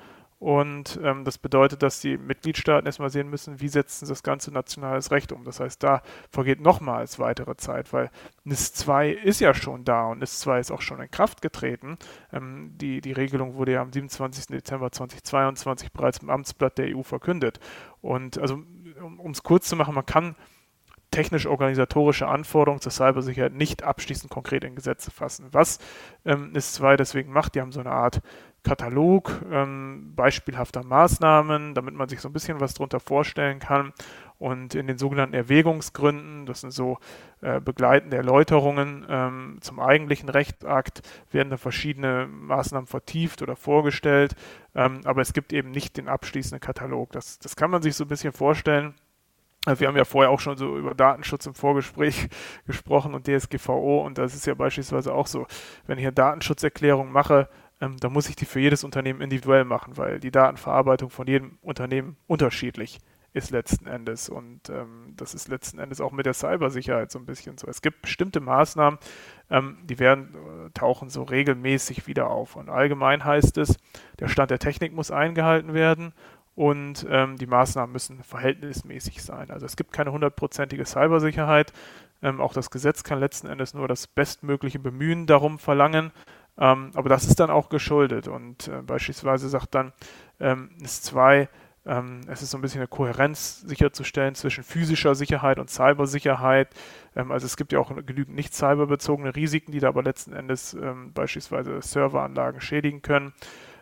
[0.42, 4.52] und ähm, das bedeutet, dass die Mitgliedstaaten erstmal sehen müssen, wie setzen sie das ganze
[4.52, 5.44] nationales Recht um.
[5.44, 6.02] Das heißt, da
[6.32, 8.10] vergeht nochmals weitere Zeit, weil
[8.44, 12.00] NIS 2 ist ja schon da und NIS 2 ist auch schon in Kraft getreten.
[12.34, 14.48] Ähm, die, die Regelung wurde ja am 27.
[14.48, 17.60] Dezember 2022 bereits im Amtsblatt der EU verkündet.
[18.02, 18.64] Und also,
[19.00, 20.36] um es kurz zu machen, man kann
[21.12, 25.50] technisch-organisatorische Anforderungen zur Cybersicherheit nicht abschließend konkret in Gesetze fassen.
[25.52, 25.78] Was
[26.26, 28.22] ähm, NIS 2 deswegen macht, die haben so eine Art
[28.64, 33.94] Katalog ähm, beispielhafter Maßnahmen, damit man sich so ein bisschen was darunter vorstellen kann.
[34.38, 36.98] Und in den sogenannten Erwägungsgründen, das sind so
[37.42, 44.34] äh, begleitende Erläuterungen ähm, zum eigentlichen Rechtsakt, werden da verschiedene Maßnahmen vertieft oder vorgestellt.
[44.74, 47.12] Ähm, aber es gibt eben nicht den abschließenden Katalog.
[47.12, 48.96] Das, das kann man sich so ein bisschen vorstellen.
[49.66, 52.28] Also wir haben ja vorher auch schon so über Datenschutz im Vorgespräch
[52.66, 55.46] gesprochen und DSGVO und das ist ja beispielsweise auch so,
[55.86, 57.48] wenn ich eine Datenschutzerklärung mache,
[57.82, 61.58] ähm, dann muss ich die für jedes Unternehmen individuell machen, weil die Datenverarbeitung von jedem
[61.62, 63.00] Unternehmen unterschiedlich
[63.34, 64.30] ist letzten Endes.
[64.30, 67.68] Und ähm, das ist letzten Endes auch mit der Cybersicherheit so ein bisschen so.
[67.68, 69.00] Es gibt bestimmte Maßnahmen,
[69.50, 72.56] ähm, die werden, äh, tauchen so regelmäßig wieder auf.
[72.56, 73.78] Und allgemein heißt es,
[74.20, 76.14] der Stand der Technik muss eingehalten werden
[76.56, 79.50] und ähm, die Maßnahmen müssen verhältnismäßig sein.
[79.50, 81.72] Also es gibt keine hundertprozentige Cybersicherheit.
[82.22, 86.12] Ähm, auch das Gesetz kann letzten Endes nur das bestmögliche Bemühen darum verlangen.
[86.58, 89.94] Ähm, aber das ist dann auch geschuldet und äh, beispielsweise sagt dann
[90.40, 91.48] ähm, NIS2,
[91.86, 96.70] ähm, es ist so ein bisschen eine Kohärenz sicherzustellen zwischen physischer Sicherheit und Cybersicherheit.
[97.16, 100.74] Ähm, also es gibt ja auch genügend nicht cyberbezogene Risiken, die da aber letzten Endes
[100.74, 103.34] ähm, beispielsweise Serveranlagen schädigen können.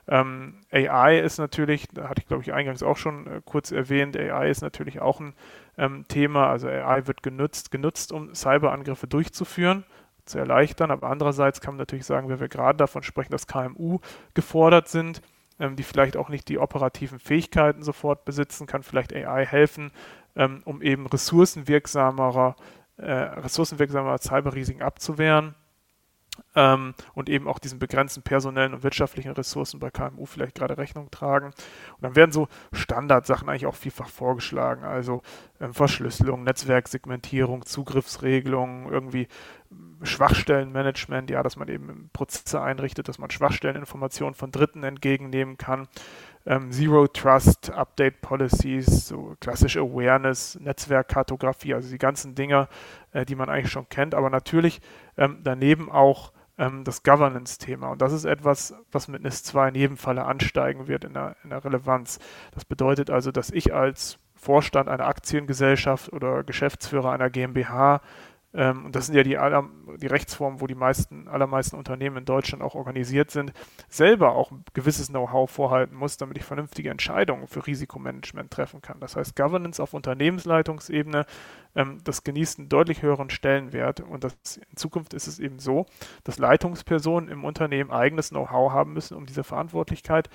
[0.07, 4.15] Ähm, AI ist natürlich, da hatte ich glaube ich eingangs auch schon äh, kurz erwähnt,
[4.17, 5.33] AI ist natürlich auch ein
[5.77, 6.49] ähm, Thema.
[6.49, 9.83] Also AI wird genutzt, genutzt, um Cyberangriffe durchzuführen
[10.29, 10.91] zu erleichtern.
[10.91, 13.99] Aber andererseits kann man natürlich sagen, wenn wir gerade davon sprechen, dass KMU
[14.33, 15.21] gefordert sind,
[15.59, 19.91] ähm, die vielleicht auch nicht die operativen Fähigkeiten sofort besitzen, kann vielleicht AI helfen,
[20.35, 22.55] ähm, um eben ressourcenwirksamerer,
[22.97, 25.55] äh, ressourcenwirksamer Cyberrisiken abzuwehren
[26.55, 31.11] ähm, und eben auch diesen begrenzten personellen und wirtschaftlichen Ressourcen bei KMU vielleicht gerade Rechnung
[31.11, 31.47] tragen.
[31.47, 35.21] Und dann werden so Standardsachen eigentlich auch vielfach vorgeschlagen, also
[35.59, 39.27] ähm, Verschlüsselung, Netzwerksegmentierung, Zugriffsregelungen, irgendwie
[40.01, 45.87] Schwachstellenmanagement, ja, dass man eben Prozesse einrichtet, dass man Schwachstelleninformationen von Dritten entgegennehmen kann.
[46.45, 52.67] Ähm, Zero Trust, Update Policies, so klassische Awareness, Netzwerkkartografie, also die ganzen Dinge,
[53.11, 54.81] äh, die man eigentlich schon kennt, aber natürlich
[55.17, 57.89] ähm, daneben auch ähm, das Governance-Thema.
[57.89, 61.35] Und das ist etwas, was mit NIS 2 in jedem Falle ansteigen wird in der,
[61.43, 62.19] in der Relevanz.
[62.53, 68.01] Das bedeutet also, dass ich als Vorstand einer Aktiengesellschaft oder Geschäftsführer einer GmbH
[68.53, 72.25] ähm, und das sind ja die, aller, die Rechtsformen, wo die meisten, allermeisten Unternehmen in
[72.25, 73.53] Deutschland auch organisiert sind,
[73.89, 78.99] selber auch ein gewisses Know-how vorhalten muss, damit ich vernünftige Entscheidungen für Risikomanagement treffen kann.
[78.99, 81.25] Das heißt, Governance auf Unternehmensleitungsebene,
[81.75, 85.85] ähm, das genießt einen deutlich höheren Stellenwert und das, in Zukunft ist es eben so,
[86.23, 90.29] dass Leitungspersonen im Unternehmen eigenes Know-how haben müssen, um diese Verantwortlichkeit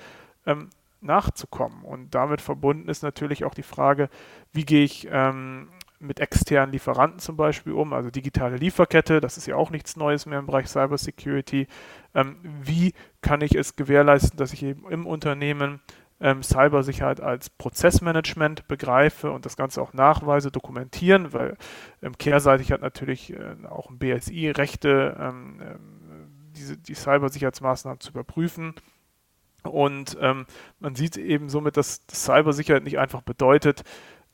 [0.45, 0.69] ähm,
[1.01, 1.83] nachzukommen.
[1.83, 4.09] Und damit verbunden ist natürlich auch die Frage,
[4.53, 5.69] wie gehe ich ähm,
[6.05, 10.25] mit externen Lieferanten zum Beispiel um, also digitale Lieferkette, das ist ja auch nichts Neues
[10.25, 11.67] mehr im Bereich Cybersecurity.
[12.13, 15.81] Ähm, wie kann ich es gewährleisten, dass ich eben im Unternehmen
[16.19, 21.57] ähm, Cybersicherheit als Prozessmanagement begreife und das Ganze auch nachweise, dokumentieren, weil
[22.01, 28.11] ähm, kehrseitig hat natürlich äh, auch ein BSI Rechte, ähm, ähm, diese, die Cybersicherheitsmaßnahmen zu
[28.11, 28.75] überprüfen.
[29.63, 30.45] Und ähm,
[30.79, 33.83] man sieht eben somit, dass Cybersicherheit nicht einfach bedeutet,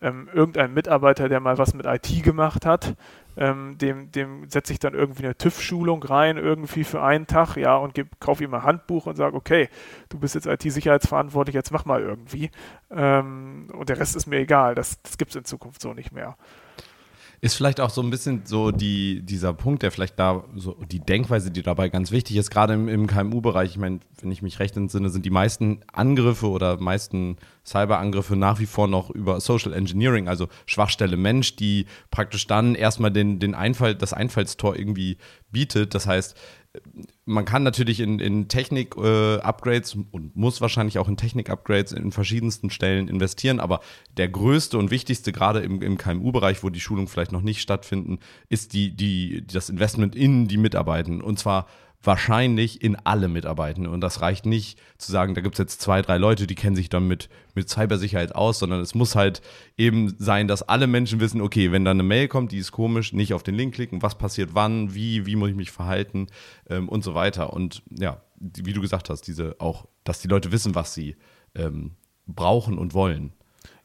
[0.02, 2.96] ähm, irgendein Mitarbeiter, der mal was mit IT gemacht hat,
[3.38, 7.78] ähm, dem, dem setze ich dann irgendwie eine TÜV-Schulung rein, irgendwie für einen Tag, ja,
[7.78, 9.70] und kaufe ihm ein Handbuch und sage, okay,
[10.10, 12.52] du bist jetzt IT-Sicherheitsverantwortlich, jetzt mach mal irgendwie.
[12.90, 16.12] Ähm, und der Rest ist mir egal, das, das gibt es in Zukunft so nicht
[16.12, 16.36] mehr.
[17.44, 21.00] Ist vielleicht auch so ein bisschen so die, dieser Punkt, der vielleicht da, so die
[21.00, 23.72] Denkweise, die dabei ganz wichtig ist, gerade im, im KMU-Bereich.
[23.72, 28.60] Ich meine, wenn ich mich recht entsinne, sind die meisten Angriffe oder meisten Cyberangriffe nach
[28.60, 33.56] wie vor noch über Social Engineering, also Schwachstelle Mensch, die praktisch dann erstmal den, den
[33.56, 35.18] Einfall, das Einfallstor irgendwie
[35.52, 35.96] bietet.
[35.96, 36.38] Das heißt,
[37.26, 42.70] man kann natürlich in, in Technik-Upgrades äh, und muss wahrscheinlich auch in Technik-Upgrades in verschiedensten
[42.70, 43.82] Stellen investieren, aber
[44.18, 48.20] der größte und wichtigste, gerade im, im KMU-Bereich, wo die Schulungen vielleicht noch nicht stattfinden,
[48.50, 51.22] ist die, die, das Investment in die Mitarbeitenden.
[51.22, 51.68] Und zwar
[52.04, 53.86] wahrscheinlich in alle mitarbeiten.
[53.88, 56.76] Und das reicht nicht zu sagen, da gibt es jetzt zwei, drei Leute, die kennen
[56.76, 59.42] sich dann mit, mit Cybersicherheit aus, sondern es muss halt
[59.78, 63.14] eben sein, dass alle Menschen wissen, okay, wenn da eine Mail kommt, die ist komisch,
[63.14, 66.28] nicht auf den Link klicken, was passiert wann, wie, wie muss ich mich verhalten
[66.70, 67.54] ähm, und so weiter.
[67.54, 71.16] Und ja, wie du gesagt hast, diese auch, dass die Leute wissen, was sie
[71.54, 73.34] ähm, brauchen und wollen.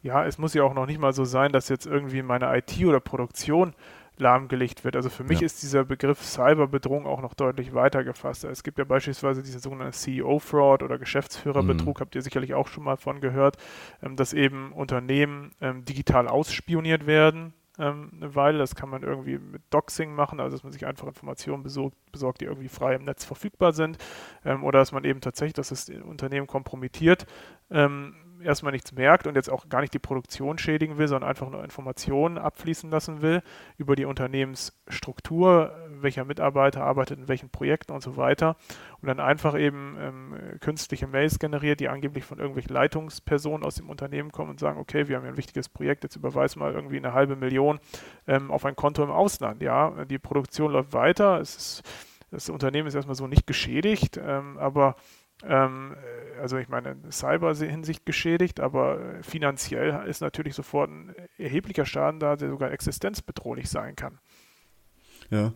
[0.03, 2.79] Ja, es muss ja auch noch nicht mal so sein, dass jetzt irgendwie meine IT
[2.85, 3.75] oder Produktion
[4.19, 4.97] lahmgelegt wird.
[4.97, 5.47] Also für mich ja.
[5.47, 8.45] ist dieser Begriff Cyberbedrohung auch noch deutlich weiter gefasst.
[8.45, 12.01] Es gibt ja beispielsweise diese sogenannte CEO-Fraud oder Geschäftsführerbetrug, mhm.
[12.01, 13.57] habt ihr sicherlich auch schon mal von gehört,
[14.03, 17.53] ähm, dass eben Unternehmen ähm, digital ausspioniert werden.
[17.79, 21.07] Ähm, eine Weile, das kann man irgendwie mit Doxing machen, also dass man sich einfach
[21.07, 23.99] Informationen besorgt, besorgt die irgendwie frei im Netz verfügbar sind,
[24.45, 27.27] ähm, oder dass man eben tatsächlich, dass das Unternehmen kompromittiert,
[27.71, 28.15] ähm,
[28.47, 31.63] erstmal nichts merkt und jetzt auch gar nicht die Produktion schädigen will, sondern einfach nur
[31.63, 33.43] Informationen abfließen lassen will
[33.77, 38.57] über die Unternehmensstruktur, welcher Mitarbeiter arbeitet in welchen Projekten und so weiter
[39.03, 43.91] und dann einfach eben ähm, künstliche Mails generiert, die angeblich von irgendwelchen Leitungspersonen aus dem
[43.91, 46.97] Unternehmen kommen und sagen, okay, wir haben hier ein wichtiges Projekt, jetzt überweis mal irgendwie
[46.97, 47.79] eine halbe Million
[48.27, 49.63] ähm, auf ein Konto im Ausland.
[49.63, 51.83] Ja, die Produktion läuft weiter, ist,
[52.31, 54.97] das Unternehmen ist erstmal so nicht geschädigt, ähm, aber
[56.41, 62.37] also ich meine, Cyber-Hinsicht geschädigt, aber äh, finanziell ist natürlich sofort ein erheblicher Schaden da,
[62.37, 64.19] der sogar existenzbedrohlich sein kann.
[65.31, 65.53] Ja,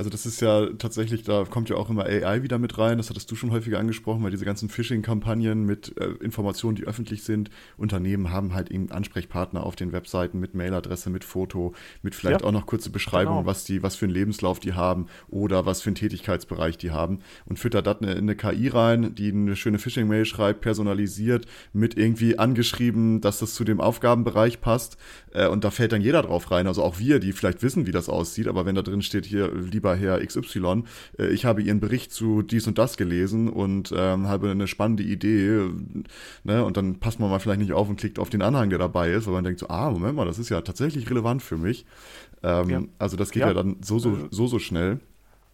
[0.00, 3.10] also das ist ja tatsächlich, da kommt ja auch immer AI wieder mit rein, das
[3.10, 7.50] hattest du schon häufiger angesprochen, weil diese ganzen Phishing-Kampagnen mit äh, Informationen, die öffentlich sind,
[7.76, 12.46] Unternehmen haben halt eben Ansprechpartner auf den Webseiten mit Mailadresse, mit Foto, mit vielleicht ja,
[12.46, 13.46] auch noch kurze Beschreibung, genau.
[13.46, 17.18] was die, was für einen Lebenslauf die haben oder was für einen Tätigkeitsbereich die haben.
[17.44, 22.38] Und füttert da eine, eine KI rein, die eine schöne Phishing-Mail schreibt, personalisiert, mit irgendwie
[22.38, 24.96] angeschrieben, dass das zu dem Aufgabenbereich passt.
[25.34, 27.92] Äh, und da fällt dann jeder drauf rein, also auch wir, die vielleicht wissen, wie
[27.92, 30.84] das aussieht, aber wenn da drin steht hier, lieber lieber Herr XY,
[31.18, 35.02] äh, ich habe Ihren Bericht zu dies und das gelesen und ähm, habe eine spannende
[35.02, 35.68] Idee,
[36.44, 36.64] ne?
[36.64, 39.10] und dann passt man mal vielleicht nicht auf und klickt auf den Anhang, der dabei
[39.10, 41.84] ist, weil man denkt so, ah, Moment mal, das ist ja tatsächlich relevant für mich.
[42.42, 42.82] Ähm, ja.
[42.98, 43.48] Also das geht ja.
[43.48, 45.00] ja dann so, so, also so, so schnell.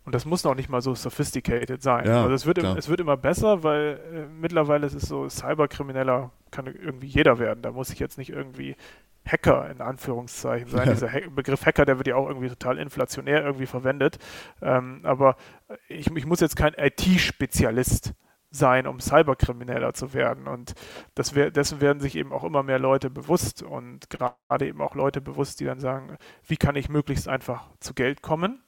[0.05, 2.07] Und das muss noch nicht mal so sophisticated sein.
[2.07, 5.29] Ja, also es wird, im, es wird immer besser, weil äh, mittlerweile ist es so,
[5.29, 7.61] Cyberkrimineller kann irgendwie jeder werden.
[7.63, 8.77] Da muss ich jetzt nicht irgendwie
[9.27, 10.87] Hacker in Anführungszeichen sein.
[10.87, 10.93] Ja.
[10.95, 14.19] Dieser ha Begriff Hacker, der wird ja auch irgendwie total inflationär irgendwie verwendet.
[14.63, 15.37] Ähm, aber
[15.89, 18.15] ich, ich, muss jetzt kein IT-Spezialist
[18.51, 20.47] sein, um Cyberkrimineller zu werden.
[20.47, 20.75] Und
[21.33, 25.21] wär, dessen werden sich eben auch immer mehr Leute bewusst und gerade eben auch Leute
[25.21, 28.63] bewusst, die dann sagen, wie kann ich möglichst einfach zu Geld kommen?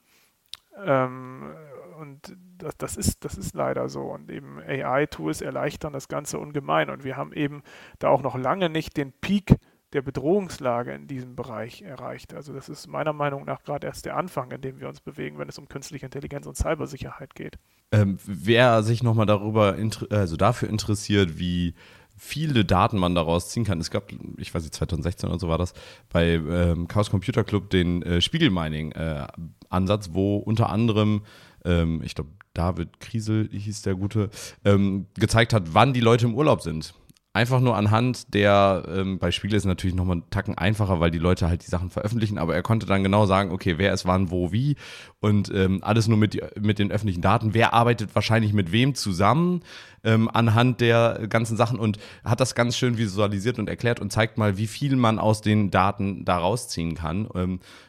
[0.85, 1.55] Ähm,
[1.99, 4.03] und das, das, ist, das ist leider so.
[4.03, 6.90] Und eben AI-Tools erleichtern das Ganze ungemein.
[6.90, 7.62] Und wir haben eben
[7.99, 9.57] da auch noch lange nicht den Peak
[9.92, 12.35] der Bedrohungslage in diesem Bereich erreicht.
[12.35, 15.38] Also das ist meiner Meinung nach gerade erst der Anfang, in dem wir uns bewegen,
[15.38, 17.59] wenn es um künstliche Intelligenz und Cybersicherheit geht.
[17.90, 19.77] Ähm, wer sich nochmal darüber,
[20.11, 21.74] also dafür interessiert, wie
[22.18, 23.81] viele Daten man daraus ziehen kann.
[23.81, 25.72] Es gab, ich weiß nicht, 2016 oder so war das,
[26.11, 31.22] bei ähm, Chaos Computer Club den äh, Spiegelmining-Ansatz, äh, wo unter anderem,
[31.64, 34.31] ähm, ich glaube, David Kriesel hieß der Gute,
[34.64, 36.92] ähm, gezeigt hat, wann die Leute im Urlaub sind
[37.33, 41.19] einfach nur anhand der, ähm, bei Spiele ist natürlich nochmal einen Tacken einfacher, weil die
[41.19, 44.31] Leute halt die Sachen veröffentlichen, aber er konnte dann genau sagen, okay, wer ist wann,
[44.31, 44.77] wo, wie
[45.21, 47.55] und ähm, alles nur mit, mit den öffentlichen Daten.
[47.55, 49.62] Wer arbeitet wahrscheinlich mit wem zusammen?
[50.05, 54.38] ähm, anhand der ganzen Sachen und hat das ganz schön visualisiert und erklärt und zeigt
[54.38, 57.29] mal, wie viel man aus den Daten da rausziehen kann.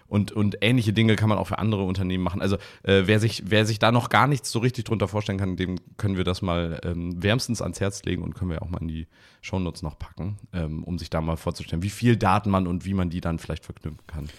[0.09, 2.41] Und, und ähnliche Dinge kann man auch für andere Unternehmen machen.
[2.41, 5.55] Also äh, wer, sich, wer sich da noch gar nichts so richtig drunter vorstellen kann,
[5.55, 8.81] dem können wir das mal ähm, wärmstens ans Herz legen und können wir auch mal
[8.81, 9.07] in die
[9.41, 12.93] Shownotes noch packen, ähm, um sich da mal vorzustellen, wie viel Daten man und wie
[12.93, 14.29] man die dann vielleicht verknüpfen kann.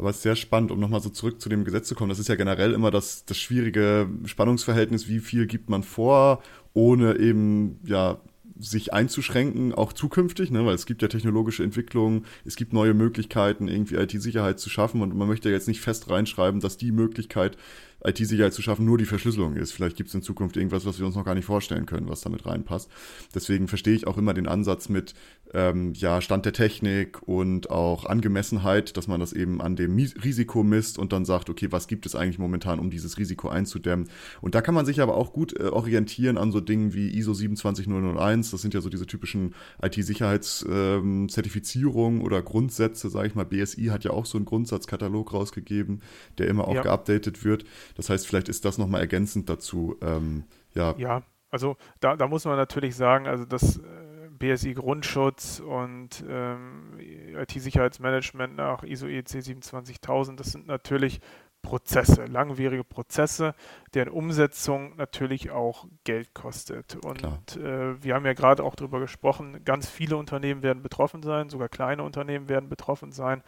[0.00, 2.08] Aber es ist sehr spannend, um nochmal so zurück zu dem Gesetz zu kommen.
[2.08, 7.18] Das ist ja generell immer das, das schwierige Spannungsverhältnis, wie viel gibt man vor, ohne
[7.18, 8.18] eben ja
[8.60, 10.64] sich einzuschränken, auch zukünftig, ne?
[10.64, 15.16] weil es gibt ja technologische Entwicklungen, es gibt neue Möglichkeiten, irgendwie IT-Sicherheit zu schaffen und
[15.16, 17.56] man möchte jetzt nicht fest reinschreiben, dass die Möglichkeit
[18.04, 19.72] IT-Sicherheit zu schaffen, nur die Verschlüsselung ist.
[19.72, 22.20] Vielleicht gibt es in Zukunft irgendwas, was wir uns noch gar nicht vorstellen können, was
[22.20, 22.90] damit reinpasst.
[23.34, 25.14] Deswegen verstehe ich auch immer den Ansatz mit
[25.52, 30.62] ähm, ja, Stand der Technik und auch Angemessenheit, dass man das eben an dem Risiko
[30.62, 34.08] misst und dann sagt, okay, was gibt es eigentlich momentan, um dieses Risiko einzudämmen.
[34.40, 37.34] Und da kann man sich aber auch gut äh, orientieren an so Dingen wie ISO
[37.34, 38.50] 27001.
[38.50, 43.44] Das sind ja so diese typischen IT-Sicherheitszertifizierungen ähm, oder Grundsätze, sage ich mal.
[43.44, 46.02] BSI hat ja auch so einen Grundsatzkatalog rausgegeben,
[46.38, 46.82] der immer auch ja.
[46.82, 47.64] geupdatet wird.
[48.00, 49.94] Das heißt, vielleicht ist das nochmal ergänzend dazu.
[50.00, 50.94] Ähm, ja.
[50.96, 56.98] ja, also da, da muss man natürlich sagen, also das äh, BSI Grundschutz und ähm,
[56.98, 61.20] IT-Sicherheitsmanagement nach ISO EC 27000, das sind natürlich
[61.60, 63.54] Prozesse, langwierige Prozesse,
[63.92, 66.96] deren Umsetzung natürlich auch Geld kostet.
[67.04, 71.50] Und äh, wir haben ja gerade auch darüber gesprochen, ganz viele Unternehmen werden betroffen sein,
[71.50, 73.42] sogar kleine Unternehmen werden betroffen sein.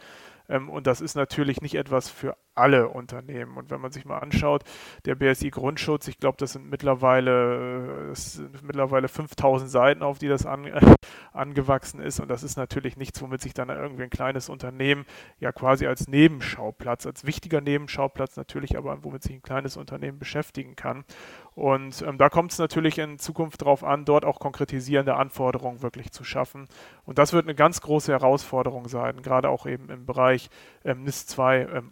[0.47, 3.57] Ähm, und das ist natürlich nicht etwas für alle Unternehmen.
[3.57, 4.63] Und wenn man sich mal anschaut,
[5.05, 10.27] der BSI Grundschutz, ich glaube, das sind mittlerweile, das sind mittlerweile 5000 Seiten, auf die
[10.27, 10.79] das an, äh,
[11.33, 12.19] angewachsen ist.
[12.19, 15.05] Und das ist natürlich nichts, womit sich dann irgendwie ein kleines Unternehmen
[15.39, 20.75] ja quasi als Nebenschauplatz, als wichtiger Nebenschauplatz natürlich, aber womit sich ein kleines Unternehmen beschäftigen
[20.75, 21.05] kann.
[21.55, 26.11] Und ähm, da kommt es natürlich in Zukunft darauf an, dort auch konkretisierende Anforderungen wirklich
[26.11, 26.67] zu schaffen.
[27.05, 30.49] Und das wird eine ganz große Herausforderung sein, gerade auch eben im Bereich
[30.83, 31.91] ähm, NIS 2 ähm,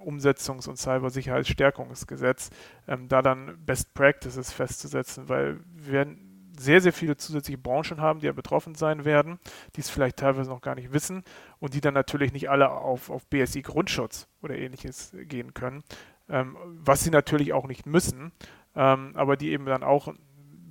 [0.51, 2.49] Umsetzungs- und Cybersicherheitsstärkungsgesetz,
[2.87, 8.19] ähm, da dann Best Practices festzusetzen, weil wir werden sehr, sehr viele zusätzliche Branchen haben,
[8.19, 9.39] die ja betroffen sein werden,
[9.75, 11.23] die es vielleicht teilweise noch gar nicht wissen
[11.59, 15.83] und die dann natürlich nicht alle auf, auf BSI Grundschutz oder ähnliches gehen können,
[16.29, 18.31] ähm, was sie natürlich auch nicht müssen
[18.75, 20.13] ähm, aber die eben dann auch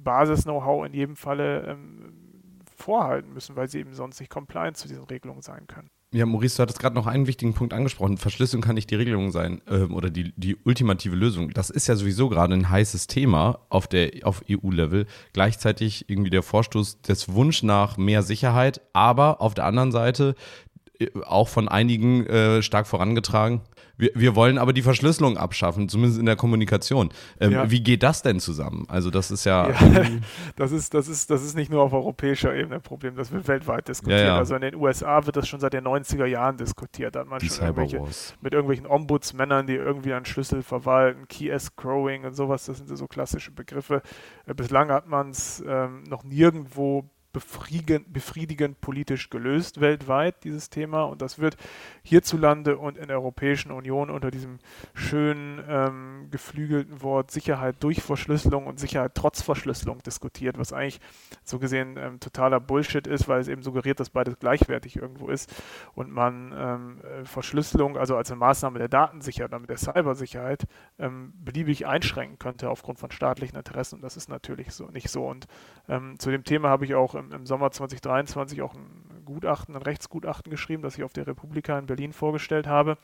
[0.02, 5.04] Basis-Know-how in jedem Falle ähm, vorhalten müssen, weil sie eben sonst nicht compliant zu diesen
[5.04, 5.90] Regelungen sein können.
[6.12, 8.18] Ja, Maurice, du hattest gerade noch einen wichtigen Punkt angesprochen.
[8.18, 11.50] Verschlüsselung kann nicht die Regelung sein ähm, oder die, die ultimative Lösung.
[11.50, 13.88] Das ist ja sowieso gerade ein heißes Thema auf,
[14.24, 15.06] auf EU-Level.
[15.32, 20.34] Gleichzeitig irgendwie der Vorstoß des Wunsch nach mehr Sicherheit, aber auf der anderen Seite
[20.98, 23.60] äh, auch von einigen äh, stark vorangetragen,
[24.00, 27.10] wir, wir wollen aber die Verschlüsselung abschaffen, zumindest in der Kommunikation.
[27.38, 27.70] Ähm, ja.
[27.70, 28.86] Wie geht das denn zusammen?
[28.88, 30.06] Also das ist ja, ja
[30.56, 33.46] das ist das ist das ist nicht nur auf europäischer Ebene ein Problem, das wird
[33.48, 34.26] weltweit diskutiert.
[34.26, 37.14] Ja, also in den USA wird das schon seit den 90er Jahren diskutiert.
[37.14, 38.02] Da hat man die schon irgendwelche,
[38.40, 42.66] mit irgendwelchen Ombudsmännern, die irgendwie einen Schlüssel verwalten, Key Escrowing und sowas.
[42.66, 44.02] Das sind so klassische Begriffe.
[44.46, 51.04] Äh, bislang hat man es ähm, noch nirgendwo befriedigend, befriedigend politisch gelöst weltweit, dieses Thema.
[51.04, 51.56] Und das wird
[52.02, 54.58] hierzulande und in der Europäischen Union unter diesem
[54.94, 61.00] schönen ähm, geflügelten Wort Sicherheit durch Verschlüsselung und Sicherheit trotz Verschlüsselung diskutiert, was eigentlich
[61.44, 65.54] so gesehen ähm, totaler Bullshit ist, weil es eben suggeriert, dass beides gleichwertig irgendwo ist
[65.94, 70.66] und man ähm, äh, Verschlüsselung, also als eine Maßnahme der Datensicherheit, damit der Cybersicherheit,
[70.98, 73.96] ähm, beliebig einschränken könnte aufgrund von staatlichen Interessen.
[73.96, 75.26] Und das ist natürlich so nicht so.
[75.26, 75.46] Und
[75.88, 80.50] ähm, zu dem Thema habe ich auch im, Sommer 2023 auch ein Gutachten, ein Rechtsgutachten
[80.50, 82.98] geschrieben, das ich auf der Republika in Berlin vorgestellt habe.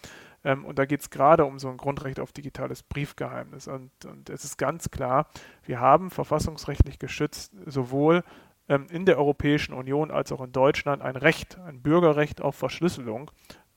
[0.44, 3.68] Ähm, und da geht es gerade um so ein Grundrecht auf digitales Briefgeheimnis.
[3.68, 5.28] Und, und es ist ganz klar,
[5.64, 8.24] wir haben verfassungsrechtlich geschützt sowohl
[8.68, 13.30] ähm, in der Europäischen Union als auch in Deutschland ein Recht, ein Bürgerrecht auf Verschlüsselung.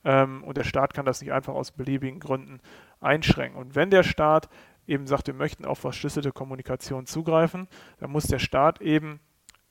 [0.03, 2.59] Ähm, und der Staat kann das nicht einfach aus beliebigen Gründen
[2.99, 3.59] einschränken.
[3.59, 4.49] Und wenn der Staat
[4.87, 7.67] eben sagt, wir möchten auf verschlüsselte Kommunikation zugreifen,
[7.99, 9.19] dann muss der Staat eben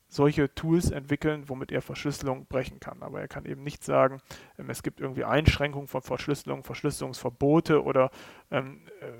[0.08, 3.02] solche Tools entwickeln, womit er Verschlüsselung brechen kann.
[3.02, 4.20] Aber er kann eben nicht sagen,
[4.58, 8.10] ähm, es gibt irgendwie Einschränkungen von Verschlüsselung, Verschlüsselungsverbote oder
[8.50, 9.12] ähm, äh,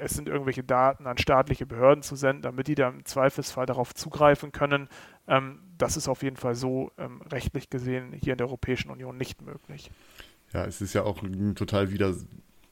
[0.00, 3.94] es sind irgendwelche Daten an staatliche Behörden zu senden, damit die dann im Zweifelsfall darauf
[3.94, 4.88] zugreifen können.
[5.28, 9.16] Ähm, das ist auf jeden Fall so ähm, rechtlich gesehen hier in der Europäischen Union
[9.16, 9.90] nicht möglich.
[10.52, 11.22] Ja, es ist ja auch
[11.54, 12.14] total wieder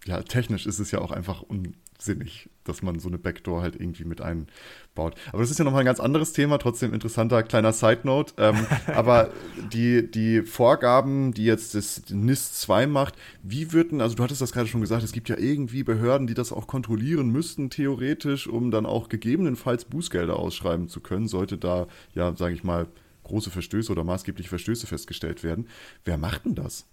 [0.09, 4.05] ja, technisch ist es ja auch einfach unsinnig, dass man so eine Backdoor halt irgendwie
[4.05, 5.17] mit einbaut.
[5.33, 8.33] Aber das ist ja nochmal ein ganz anderes Thema, trotzdem interessanter kleiner Side-Note.
[8.39, 9.31] Ähm, aber
[9.71, 14.53] die, die Vorgaben, die jetzt das NIST 2 macht, wie würden, also du hattest das
[14.53, 18.71] gerade schon gesagt, es gibt ja irgendwie Behörden, die das auch kontrollieren müssten, theoretisch, um
[18.71, 22.87] dann auch gegebenenfalls Bußgelder ausschreiben zu können, sollte da, ja, sage ich mal,
[23.25, 25.69] große Verstöße oder maßgebliche Verstöße festgestellt werden.
[26.07, 26.87] Wer macht denn das?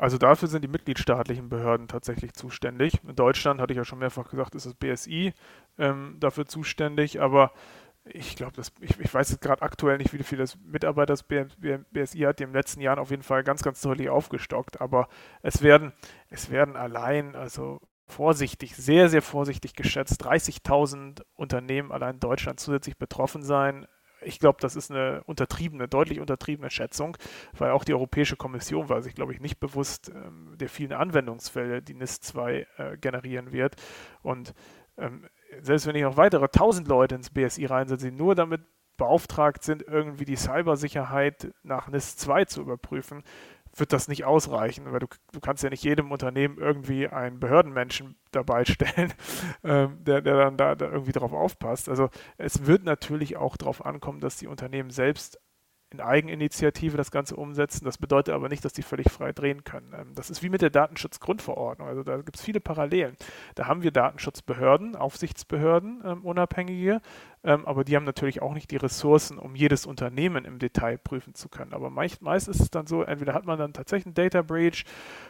[0.00, 2.94] Also dafür sind die mitgliedstaatlichen Behörden tatsächlich zuständig.
[3.06, 5.34] In Deutschland, hatte ich ja schon mehrfach gesagt, ist das BSI
[5.76, 7.52] ähm, dafür zuständig, aber
[8.04, 12.38] ich glaube, ich, ich weiß jetzt gerade aktuell nicht, wie viele Mitarbeiter das BSI hat,
[12.38, 15.06] die im letzten Jahren auf jeden Fall ganz, ganz deutlich aufgestockt, aber
[15.42, 15.92] es werden,
[16.30, 22.96] es werden allein, also vorsichtig, sehr, sehr vorsichtig geschätzt, 30.000 Unternehmen allein in Deutschland zusätzlich
[22.96, 23.86] betroffen sein
[24.22, 27.16] ich glaube, das ist eine untertriebene, deutlich untertriebene Schätzung,
[27.56, 31.82] weil auch die Europäische Kommission war sich, glaube ich, nicht bewusst ähm, der vielen Anwendungsfälle,
[31.82, 33.76] die NIS 2 äh, generieren wird.
[34.22, 34.54] Und
[34.98, 35.26] ähm,
[35.60, 38.62] selbst wenn ich noch weitere 1000 Leute ins BSI reinsetze, die nur damit
[38.96, 43.22] beauftragt sind, irgendwie die Cybersicherheit nach NIS 2 zu überprüfen,
[43.76, 48.16] wird das nicht ausreichen, weil du, du kannst ja nicht jedem Unternehmen irgendwie einen Behördenmenschen
[48.30, 49.12] dabei stellen,
[49.64, 51.88] ähm, der, der dann da, da irgendwie drauf aufpasst.
[51.88, 55.40] Also es wird natürlich auch darauf ankommen, dass die Unternehmen selbst
[55.92, 57.84] in Eigeninitiative das Ganze umsetzen.
[57.84, 59.92] Das bedeutet aber nicht, dass die völlig frei drehen können.
[59.98, 61.88] Ähm, das ist wie mit der Datenschutzgrundverordnung.
[61.88, 63.16] Also da gibt es viele Parallelen.
[63.54, 67.00] Da haben wir Datenschutzbehörden, Aufsichtsbehörden, ähm, unabhängige,
[67.42, 71.34] ähm, aber die haben natürlich auch nicht die Ressourcen, um jedes Unternehmen im Detail prüfen
[71.34, 71.72] zu können.
[71.72, 74.84] Aber meist, meist ist es dann so, entweder hat man dann tatsächlich einen Data Breach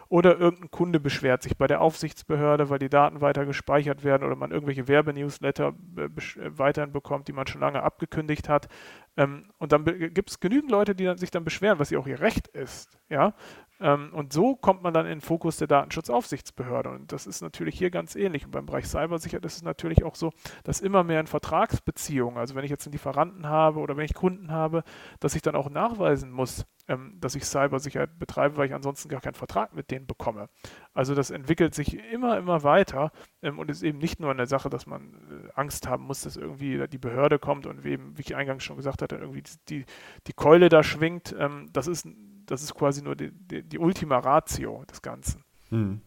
[0.08, 4.34] oder irgendein Kunde beschwert sich bei der Aufsichtsbehörde, weil die Daten weiter gespeichert werden oder
[4.34, 6.10] man irgendwelche Werbenewsletter äh, äh,
[6.58, 8.68] weiterhin bekommt, die man schon lange abgekündigt hat.
[9.16, 12.20] Ähm, und dann gibt es genügend Leute, die sich dann beschweren, was ja auch ihr
[12.20, 12.98] Recht ist.
[13.08, 13.34] Ja?
[13.80, 16.90] Ähm, und so kommt man dann in den Fokus der Datenschutzaufsichtsbehörde.
[16.90, 18.44] Und das ist natürlich hier ganz ähnlich.
[18.44, 20.32] Und beim Bereich Cybersicherheit ist es natürlich auch so,
[20.64, 24.14] dass immer mehr in Vertragsbeziehungen, also wenn ich jetzt einen Lieferanten habe oder wenn ich
[24.14, 24.84] Kunden habe,
[25.18, 29.20] dass ich dann auch nachweisen muss, ähm, dass ich Cybersicherheit betreibe, weil ich ansonsten gar
[29.20, 30.48] keinen Vertrag mit denen bekomme.
[30.92, 33.12] Also das entwickelt sich immer, immer weiter
[33.42, 36.36] ähm, und ist eben nicht nur eine Sache, dass man äh, Angst haben muss, dass
[36.36, 39.86] irgendwie die Behörde kommt und eben, wie ich eingangs schon gesagt hatte, irgendwie die,
[40.26, 41.34] die Keule da schwingt.
[41.38, 42.06] Ähm, das ist
[42.46, 45.44] das ist quasi nur die, die, die Ultima Ratio des Ganzen.
[45.68, 46.00] Hm.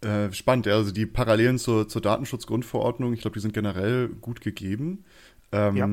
[0.00, 0.74] Äh, spannend, ja.
[0.74, 5.04] also die Parallelen zur, zur Datenschutzgrundverordnung, ich glaube, die sind generell gut gegeben.
[5.50, 5.88] Ähm, ja.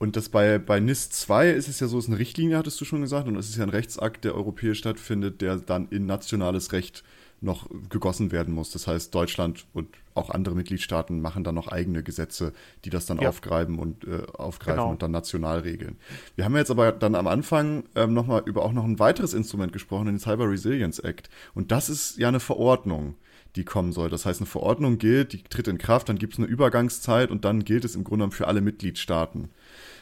[0.00, 2.80] Und das bei, bei NIS 2 ist es ja so, es ist eine Richtlinie, hattest
[2.80, 6.06] du schon gesagt, und es ist ja ein Rechtsakt, der europäisch stattfindet, der dann in
[6.06, 7.04] nationales Recht
[7.42, 8.70] noch gegossen werden muss.
[8.70, 12.54] Das heißt, Deutschland und auch andere Mitgliedstaaten machen dann noch eigene Gesetze,
[12.86, 13.28] die das dann ja.
[13.28, 14.90] aufgreifen und äh, aufgreifen genau.
[14.90, 15.98] und dann national regeln.
[16.34, 19.74] Wir haben jetzt aber dann am Anfang ähm, nochmal über auch noch ein weiteres Instrument
[19.74, 21.28] gesprochen, den Cyber Resilience Act.
[21.54, 23.16] Und das ist ja eine Verordnung
[23.56, 24.10] die kommen soll.
[24.10, 27.44] Das heißt, eine Verordnung gilt, die tritt in Kraft, dann gibt es eine Übergangszeit und
[27.44, 29.50] dann gilt es im Grunde genommen für alle Mitgliedstaaten.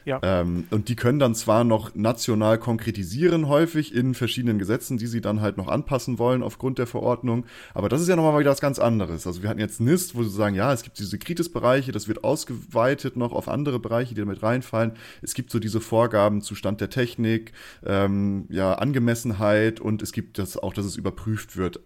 [0.05, 0.21] Ja.
[0.23, 5.21] Ähm, und die können dann zwar noch national konkretisieren, häufig in verschiedenen Gesetzen, die sie
[5.21, 7.45] dann halt noch anpassen wollen aufgrund der Verordnung.
[7.75, 9.27] Aber das ist ja nochmal wieder was ganz anderes.
[9.27, 12.25] Also wir hatten jetzt NIST, wo sie sagen, ja, es gibt diese Kritisbereiche, das wird
[12.25, 14.93] ausgeweitet noch auf andere Bereiche, die damit reinfallen.
[15.23, 17.53] Es gibt so diese Vorgaben zu Stand der Technik,
[17.85, 21.81] ähm, ja, Angemessenheit und es gibt das auch, dass es überprüft wird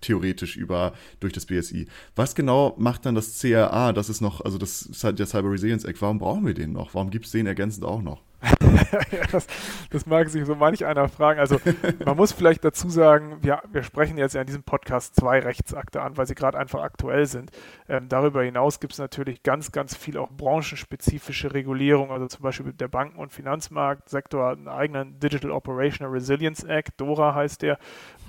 [0.00, 1.86] theoretisch über durch das BSI.
[2.16, 3.92] Was genau macht dann das CRA?
[3.92, 6.00] Das ist noch, also das der Cyber Resilience Act.
[6.02, 6.94] Warum brauchen wir den noch?
[6.94, 8.22] Warum gibt es den ergänzend auch noch?
[9.32, 9.46] das,
[9.90, 11.40] das, mag sich so manch einer fragen.
[11.40, 11.58] Also
[12.04, 16.02] man muss vielleicht dazu sagen, wir, wir sprechen jetzt ja in diesem Podcast zwei Rechtsakte
[16.02, 17.50] an, weil sie gerade einfach aktuell sind.
[17.88, 22.10] Ähm, darüber hinaus gibt es natürlich ganz, ganz viel auch branchenspezifische Regulierung.
[22.10, 27.34] Also zum Beispiel der Banken- und Finanzmarktsektor hat einen eigenen Digital Operational Resilience Act, DORA
[27.34, 27.78] heißt der,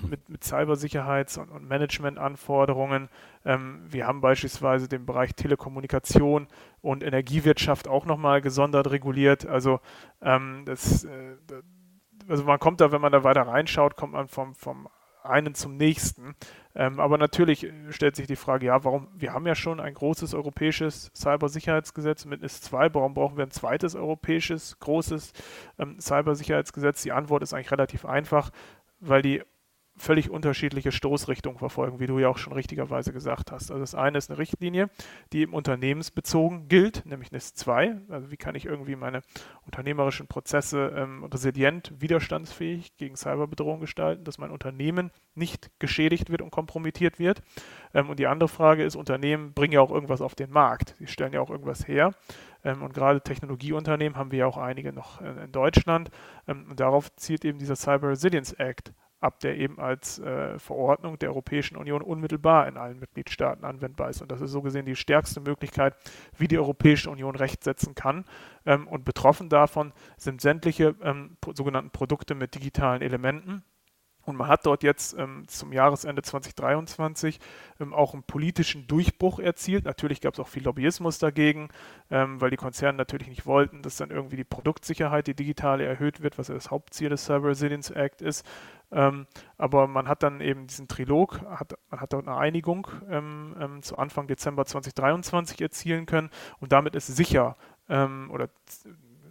[0.02, 3.08] mit, mit Cybersicherheits- und, und Managementanforderungen.
[3.44, 6.48] Ähm, wir haben beispielsweise den Bereich Telekommunikation
[6.80, 9.46] und Energiewirtschaft auch nochmal gesondert reguliert.
[9.46, 9.80] Also,
[10.22, 11.36] ähm, das, äh,
[12.28, 14.88] also man kommt da, wenn man da weiter reinschaut, kommt man vom, vom
[15.28, 16.34] einen zum nächsten.
[16.74, 20.34] Ähm, aber natürlich stellt sich die Frage, ja, warum, wir haben ja schon ein großes
[20.34, 25.32] europäisches Cybersicherheitsgesetz mit NIS 2, warum brauchen wir ein zweites europäisches großes
[25.78, 27.02] ähm, Cybersicherheitsgesetz?
[27.02, 28.50] Die Antwort ist eigentlich relativ einfach,
[29.00, 29.42] weil die
[29.96, 33.70] völlig unterschiedliche Stoßrichtungen verfolgen, wie du ja auch schon richtigerweise gesagt hast.
[33.70, 34.90] Also das eine ist eine Richtlinie,
[35.32, 37.96] die eben unternehmensbezogen gilt, nämlich NIS 2.
[38.08, 39.22] Also wie kann ich irgendwie meine
[39.64, 46.50] unternehmerischen Prozesse ähm, resilient, widerstandsfähig gegen Cyberbedrohungen gestalten, dass mein Unternehmen nicht geschädigt wird und
[46.50, 47.40] kompromittiert wird.
[47.94, 50.94] Ähm, und die andere Frage ist, Unternehmen bringen ja auch irgendwas auf den Markt.
[50.98, 52.12] Sie stellen ja auch irgendwas her.
[52.64, 56.10] Ähm, und gerade Technologieunternehmen haben wir ja auch einige noch äh, in Deutschland.
[56.46, 61.18] Ähm, und darauf zielt eben dieser Cyber Resilience Act ab der eben als äh, Verordnung
[61.18, 64.22] der Europäischen Union unmittelbar in allen Mitgliedstaaten anwendbar ist.
[64.22, 65.94] Und das ist so gesehen die stärkste Möglichkeit,
[66.36, 68.24] wie die Europäische Union Recht setzen kann.
[68.66, 73.62] Ähm, und betroffen davon sind sämtliche ähm, sogenannten Produkte mit digitalen Elementen.
[74.26, 77.38] Und man hat dort jetzt ähm, zum Jahresende 2023
[77.78, 79.84] ähm, auch einen politischen Durchbruch erzielt.
[79.84, 81.68] Natürlich gab es auch viel Lobbyismus dagegen,
[82.10, 86.22] ähm, weil die Konzerne natürlich nicht wollten, dass dann irgendwie die Produktsicherheit, die digitale, erhöht
[86.22, 88.44] wird, was ja das Hauptziel des Cyber Resilience Act ist.
[88.92, 89.26] Ähm,
[89.58, 93.82] aber man hat dann eben diesen Trilog, hat, man hat dort eine Einigung ähm, ähm,
[93.82, 96.30] zu Anfang Dezember 2023 erzielen können.
[96.60, 97.56] Und damit ist sicher
[97.88, 98.48] oder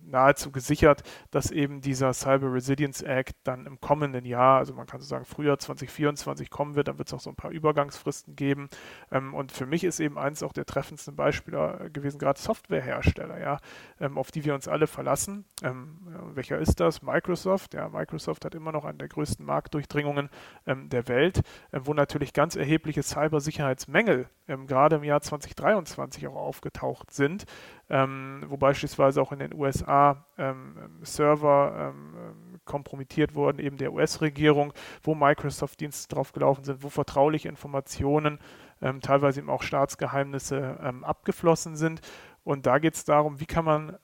[0.08, 5.01] nahezu gesichert, dass eben dieser Cyber Resilience Act dann im kommenden Jahr, also man kann
[5.01, 8.70] so sagen Frühjahr 2024 kommen wird, dann wird es noch so ein paar Übergangsfristen geben.
[9.12, 13.58] Ähm, und für mich ist eben eins auch der treffendsten Beispiele gewesen, gerade Softwarehersteller, ja,
[13.99, 15.45] ähm, auf die wir uns alle verlassen.
[15.64, 15.99] Ähm,
[16.34, 17.01] welcher ist das?
[17.01, 17.74] Microsoft.
[17.74, 20.30] Ja, Microsoft hat immer noch eine der größten Marktdurchdringungen
[20.66, 21.41] der Welt,
[21.72, 24.30] äh, wo natürlich ganz erhebliche Cybersicherheitsmängel
[24.68, 27.45] gerade im Jahr 2023 auch aufgetaucht sind
[27.89, 34.73] ähm, wo beispielsweise auch in den USA ähm, Server ähm, kompromittiert wurden, eben der US-Regierung,
[35.03, 38.39] wo Microsoft-Dienste drauf gelaufen sind, wo vertrauliche Informationen,
[38.81, 42.01] ähm, teilweise eben auch Staatsgeheimnisse ähm, abgeflossen sind.
[42.43, 43.97] Und da geht es darum, wie kann man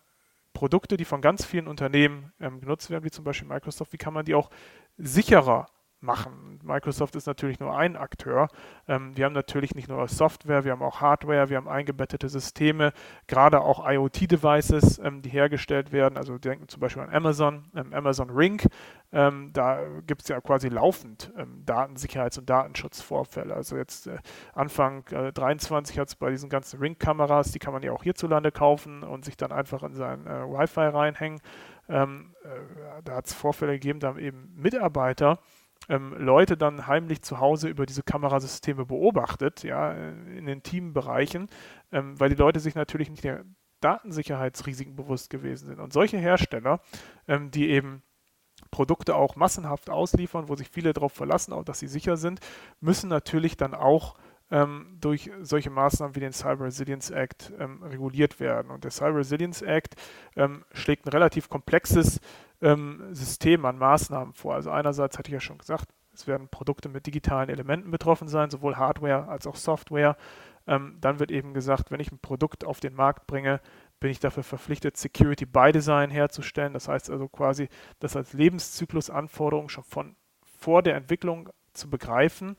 [0.53, 4.13] Produkte, die von ganz vielen Unternehmen ähm, genutzt werden, wie zum Beispiel Microsoft, wie kann
[4.13, 4.49] man die auch
[4.97, 5.67] sicherer
[6.01, 6.59] machen.
[6.63, 8.47] Microsoft ist natürlich nur ein Akteur.
[8.87, 12.91] Ähm, wir haben natürlich nicht nur Software, wir haben auch Hardware, wir haben eingebettete Systeme,
[13.27, 16.17] gerade auch IoT-Devices, ähm, die hergestellt werden.
[16.17, 18.61] Also denken zum Beispiel an Amazon, ähm, Amazon Ring.
[19.13, 23.53] Ähm, da gibt es ja quasi laufend ähm, Datensicherheits- und Datenschutzvorfälle.
[23.53, 24.17] Also jetzt äh,
[24.53, 28.51] Anfang äh, 23 hat es bei diesen ganzen Ring-Kameras, die kann man ja auch hierzulande
[28.51, 31.41] kaufen und sich dann einfach in sein äh, Wi-Fi reinhängen.
[31.89, 35.39] Ähm, äh, da hat es Vorfälle gegeben, da haben eben Mitarbeiter
[35.89, 41.49] ähm, Leute dann heimlich zu Hause über diese Kamerasysteme beobachtet, ja, in den Teambereichen,
[41.91, 43.43] ähm, weil die Leute sich natürlich nicht der
[43.81, 45.79] Datensicherheitsrisiken bewusst gewesen sind.
[45.79, 46.81] Und solche Hersteller,
[47.27, 48.03] ähm, die eben
[48.69, 52.39] Produkte auch massenhaft ausliefern, wo sich viele darauf verlassen, auch dass sie sicher sind,
[52.79, 54.15] müssen natürlich dann auch
[54.51, 58.69] ähm, durch solche Maßnahmen wie den Cyber Resilience Act ähm, reguliert werden.
[58.69, 59.95] Und der Cyber Resilience Act
[60.35, 62.19] ähm, schlägt ein relativ komplexes
[62.61, 64.55] ähm, System an Maßnahmen vor.
[64.55, 68.49] Also einerseits hatte ich ja schon gesagt, es werden Produkte mit digitalen Elementen betroffen sein,
[68.49, 70.17] sowohl Hardware als auch Software.
[70.67, 73.61] Ähm, dann wird eben gesagt, wenn ich ein Produkt auf den Markt bringe,
[73.99, 76.73] bin ich dafür verpflichtet, Security by Design herzustellen.
[76.73, 80.15] Das heißt also quasi, das als Lebenszyklusanforderung schon von
[80.57, 82.55] vor der Entwicklung zu begreifen.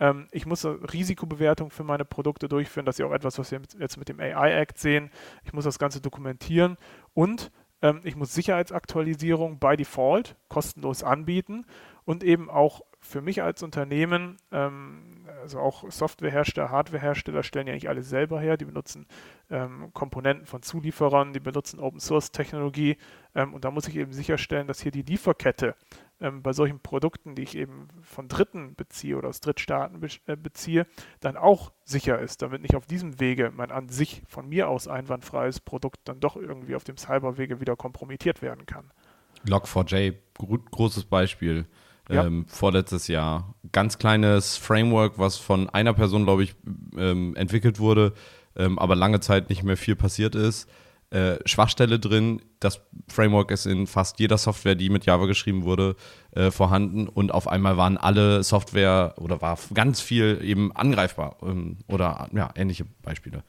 [0.00, 2.86] Ähm, ich muss eine Risikobewertung für meine Produkte durchführen.
[2.86, 5.10] Das ist ja auch etwas, was wir jetzt mit dem AI Act sehen.
[5.44, 6.76] Ich muss das Ganze dokumentieren
[7.12, 7.52] und
[7.82, 11.66] ähm, ich muss Sicherheitsaktualisierung by Default kostenlos anbieten
[12.04, 17.88] und eben auch für mich als Unternehmen, ähm, also auch Softwarehersteller, Hardwarehersteller stellen ja nicht
[17.88, 19.06] alles selber her, die benutzen
[19.50, 22.96] ähm, Komponenten von Zulieferern, die benutzen Open Source Technologie.
[23.34, 25.74] Ähm, und da muss ich eben sicherstellen, dass hier die Lieferkette
[26.20, 30.36] ähm, bei solchen Produkten, die ich eben von Dritten beziehe oder aus Drittstaaten be äh,
[30.36, 30.86] beziehe,
[31.20, 34.88] dann auch sicher ist, damit nicht auf diesem Wege mein an sich von mir aus
[34.88, 38.90] einwandfreies Produkt dann doch irgendwie auf dem Cyberwege wieder kompromittiert werden kann.
[39.46, 40.14] Log4j,
[40.70, 41.66] großes Beispiel.
[42.08, 42.26] Ja.
[42.26, 43.54] Ähm, vorletztes Jahr.
[43.72, 46.54] Ganz kleines Framework, was von einer Person, glaube ich,
[46.98, 48.12] ähm, entwickelt wurde,
[48.56, 50.68] ähm, aber lange Zeit nicht mehr viel passiert ist.
[51.14, 52.42] Äh, Schwachstelle drin.
[52.58, 55.94] Das Framework ist in fast jeder Software, die mit Java geschrieben wurde,
[56.32, 61.76] äh, vorhanden und auf einmal waren alle Software oder war ganz viel eben angreifbar ähm,
[61.86, 63.44] oder ja, ähnliche Beispiele.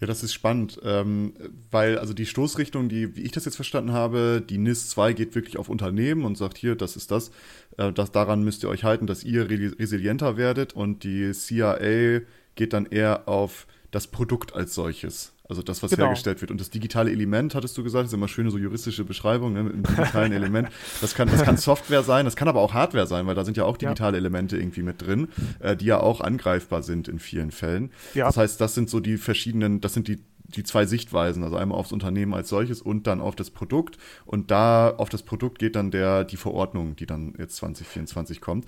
[0.00, 1.34] Ja, das ist spannend, ähm,
[1.70, 5.36] weil also die Stoßrichtung, die, wie ich das jetzt verstanden habe, die NIS 2 geht
[5.36, 7.30] wirklich auf Unternehmen und sagt hier, das ist das,
[7.76, 12.22] äh, das daran müsst ihr euch halten, dass ihr resilienter werdet und die CIA
[12.56, 15.34] geht dann eher auf das Produkt als solches.
[15.52, 16.04] Also das, was genau.
[16.06, 16.50] hergestellt wird.
[16.50, 19.74] Und das digitale Element, hattest du gesagt, ist immer schöne so juristische Beschreibung ne, mit
[19.74, 20.70] einem digitalen Element.
[21.02, 23.58] Das kann, das kann Software sein, das kann aber auch Hardware sein, weil da sind
[23.58, 24.20] ja auch digitale ja.
[24.20, 25.28] Elemente irgendwie mit drin,
[25.60, 27.90] äh, die ja auch angreifbar sind in vielen Fällen.
[28.14, 28.24] Ja.
[28.24, 31.78] Das heißt, das sind so die verschiedenen, das sind die die zwei Sichtweisen, also einmal
[31.78, 33.96] aufs Unternehmen als solches und dann auf das Produkt.
[34.26, 38.66] Und da auf das Produkt geht dann der, die Verordnung, die dann jetzt 2024 kommt.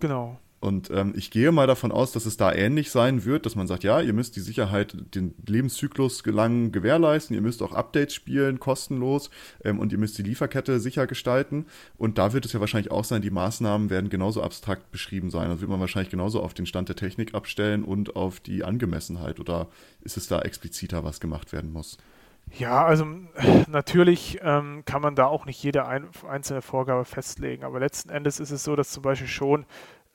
[0.00, 0.38] Genau.
[0.58, 3.66] Und ähm, ich gehe mal davon aus, dass es da ähnlich sein wird, dass man
[3.66, 8.58] sagt, ja, ihr müsst die Sicherheit, den Lebenszyklus gelangen gewährleisten, ihr müsst auch Updates spielen,
[8.58, 9.30] kostenlos,
[9.62, 11.66] ähm, und ihr müsst die Lieferkette sicher gestalten.
[11.98, 15.48] Und da wird es ja wahrscheinlich auch sein, die Maßnahmen werden genauso abstrakt beschrieben sein.
[15.48, 19.38] Also wird man wahrscheinlich genauso auf den Stand der Technik abstellen und auf die Angemessenheit.
[19.40, 19.68] Oder
[20.00, 21.98] ist es da expliziter, was gemacht werden muss?
[22.52, 23.06] Ja, also
[23.68, 28.40] natürlich ähm, kann man da auch nicht jede ein, einzelne Vorgabe festlegen, aber letzten Endes
[28.40, 29.66] ist es so, dass zum Beispiel schon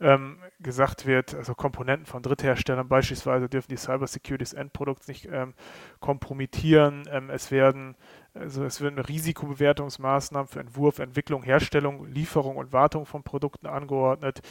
[0.01, 5.29] ähm, gesagt wird, also Komponenten von Drittherstellern beispielsweise dürfen die Cyber Security des Endprodukts nicht
[5.31, 5.53] ähm,
[5.99, 7.03] kompromittieren.
[7.11, 7.95] Ähm, es werden
[8.33, 14.41] also es werden Risikobewertungsmaßnahmen für Entwurf, Entwicklung, Herstellung, Lieferung und Wartung von Produkten angeordnet.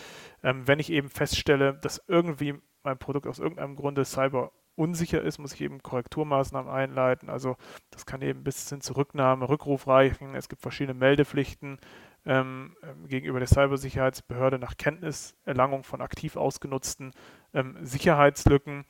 [0.42, 5.38] Ähm, wenn ich eben feststelle, dass irgendwie mein Produkt aus irgendeinem Grunde cyber unsicher ist,
[5.38, 7.28] muss ich eben Korrekturmaßnahmen einleiten.
[7.28, 7.56] Also
[7.90, 10.34] das kann eben bis hin zur Rücknahme, Rückruf reichen.
[10.34, 11.78] Es gibt verschiedene Meldepflichten
[12.26, 17.12] ähm, ähm, gegenüber der Cybersicherheitsbehörde nach Kenntniserlangung von aktiv ausgenutzten
[17.54, 18.84] ähm, Sicherheitslücken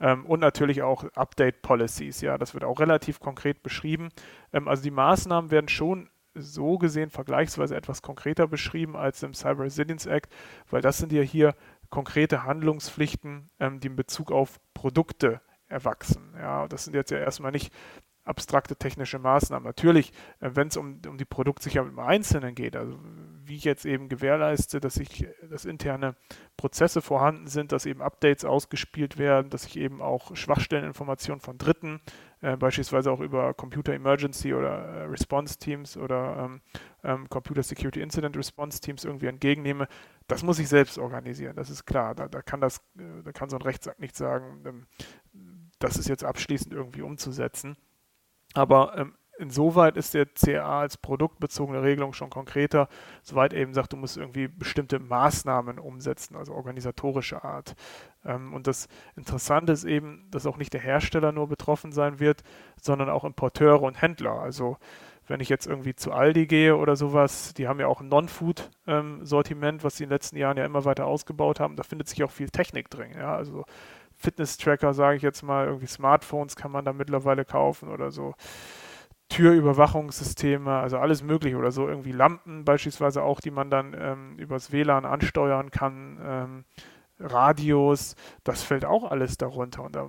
[0.00, 2.20] ähm, und natürlich auch Update Policies.
[2.20, 4.08] Ja, das wird auch relativ konkret beschrieben.
[4.52, 9.64] Ähm, also die Maßnahmen werden schon so gesehen vergleichsweise etwas konkreter beschrieben als im Cyber
[9.64, 10.32] Resilience Act,
[10.70, 11.54] weil das sind ja hier
[11.90, 16.34] konkrete Handlungspflichten, die in Bezug auf Produkte erwachsen.
[16.38, 17.72] Ja, das sind jetzt ja erstmal nicht
[18.24, 19.66] abstrakte technische Maßnahmen.
[19.66, 22.98] Natürlich, äh, wenn es um, um die Produktsicherheit im Einzelnen geht, also
[23.44, 26.14] wie ich jetzt eben gewährleiste, dass ich, dass interne
[26.56, 32.00] Prozesse vorhanden sind, dass eben Updates ausgespielt werden, dass ich eben auch Schwachstelleninformationen von Dritten,
[32.40, 36.60] äh, beispielsweise auch über Computer Emergency oder äh, Response Teams oder ähm,
[37.02, 39.88] ähm, Computer Security Incident Response Teams irgendwie entgegennehme,
[40.28, 42.14] das muss ich selbst organisieren, das ist klar.
[42.14, 44.86] Da, da kann das, äh, da kann so ein Rechtsakt nicht sagen, ähm,
[45.78, 47.76] das ist jetzt abschließend irgendwie umzusetzen.
[48.54, 52.88] Aber ähm, insoweit ist der CA als produktbezogene Regelung schon konkreter,
[53.22, 57.74] soweit eben sagt, du musst irgendwie bestimmte Maßnahmen umsetzen, also organisatorische Art.
[58.24, 62.42] Ähm, und das Interessante ist eben, dass auch nicht der Hersteller nur betroffen sein wird,
[62.80, 64.40] sondern auch Importeure und Händler.
[64.40, 64.76] Also
[65.26, 69.80] wenn ich jetzt irgendwie zu Aldi gehe oder sowas, die haben ja auch ein Non-Food-Sortiment,
[69.80, 71.76] ähm, was sie in den letzten Jahren ja immer weiter ausgebaut haben.
[71.76, 73.12] Da findet sich auch viel Technik drin.
[73.16, 73.34] Ja?
[73.34, 73.64] Also
[74.22, 78.34] Fitness-Tracker, sage ich jetzt mal, irgendwie Smartphones kann man da mittlerweile kaufen oder so.
[79.28, 84.72] Türüberwachungssysteme, also alles mögliche oder so, irgendwie Lampen beispielsweise auch, die man dann ähm, übers
[84.72, 86.64] WLAN ansteuern kann, ähm,
[87.18, 88.14] Radios,
[88.44, 89.82] das fällt auch alles darunter.
[89.82, 90.08] Und da äh,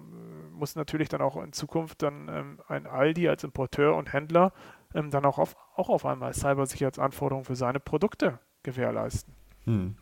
[0.52, 4.52] muss natürlich dann auch in Zukunft dann ähm, ein Aldi als Importeur und Händler
[4.94, 9.34] ähm, dann auch auf, auch auf einmal Cybersicherheitsanforderungen für seine Produkte gewährleisten.
[9.66, 9.96] Hm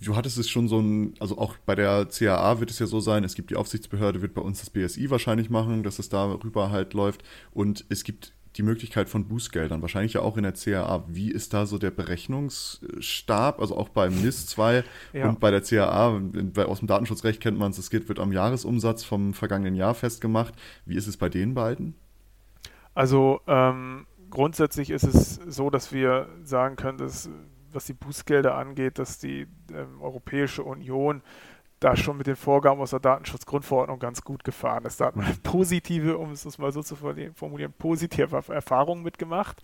[0.00, 3.00] du hattest es schon so ein, also auch bei der CAA wird es ja so
[3.00, 6.70] sein, es gibt die Aufsichtsbehörde, wird bei uns das BSI wahrscheinlich machen, dass es darüber
[6.70, 7.22] halt läuft
[7.52, 11.04] und es gibt die Möglichkeit von Bußgeldern, wahrscheinlich ja auch in der CAA.
[11.08, 13.60] Wie ist da so der Berechnungsstab?
[13.60, 15.28] Also auch beim NIS 2 ja.
[15.28, 16.22] und bei der CAA,
[16.64, 20.54] aus dem Datenschutzrecht kennt man es, es geht, wird am Jahresumsatz vom vergangenen Jahr festgemacht.
[20.86, 21.94] Wie ist es bei den beiden?
[22.94, 27.28] Also ähm, grundsätzlich ist es so, dass wir sagen können, dass
[27.76, 31.22] was die Bußgelder angeht, dass die ähm, Europäische Union
[31.78, 34.98] da schon mit den Vorgaben aus der Datenschutzgrundverordnung ganz gut gefahren ist.
[34.98, 39.60] Da hat man positive, um es mal so zu formulieren, positive Erfahrungen mitgemacht,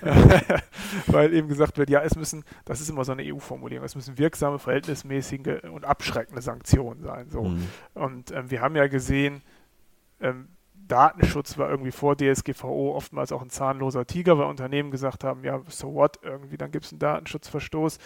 [1.06, 4.16] weil eben gesagt wird, ja, es müssen, das ist immer so eine EU-Formulierung, es müssen
[4.16, 7.28] wirksame, verhältnismäßige und abschreckende Sanktionen sein.
[7.28, 7.44] So.
[7.44, 7.66] Mhm.
[7.94, 9.42] Und ähm, wir haben ja gesehen,
[10.20, 10.48] ähm,
[10.90, 15.60] Datenschutz war irgendwie vor DSGVO oftmals auch ein zahnloser Tiger, weil Unternehmen gesagt haben, ja,
[15.68, 17.98] so what, irgendwie, dann gibt es einen Datenschutzverstoß.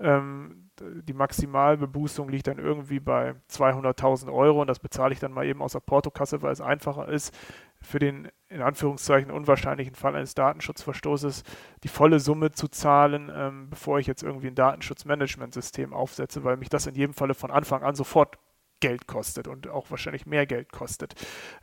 [0.00, 5.46] Ähm, die Maximalbebußung liegt dann irgendwie bei 200.000 Euro und das bezahle ich dann mal
[5.46, 7.32] eben aus der Portokasse, weil es einfacher ist,
[7.80, 11.44] für den in Anführungszeichen unwahrscheinlichen Fall eines Datenschutzverstoßes
[11.84, 16.70] die volle Summe zu zahlen, ähm, bevor ich jetzt irgendwie ein Datenschutzmanagementsystem aufsetze, weil mich
[16.70, 18.38] das in jedem Falle von Anfang an sofort
[18.84, 21.14] Geld kostet und auch wahrscheinlich mehr Geld kostet.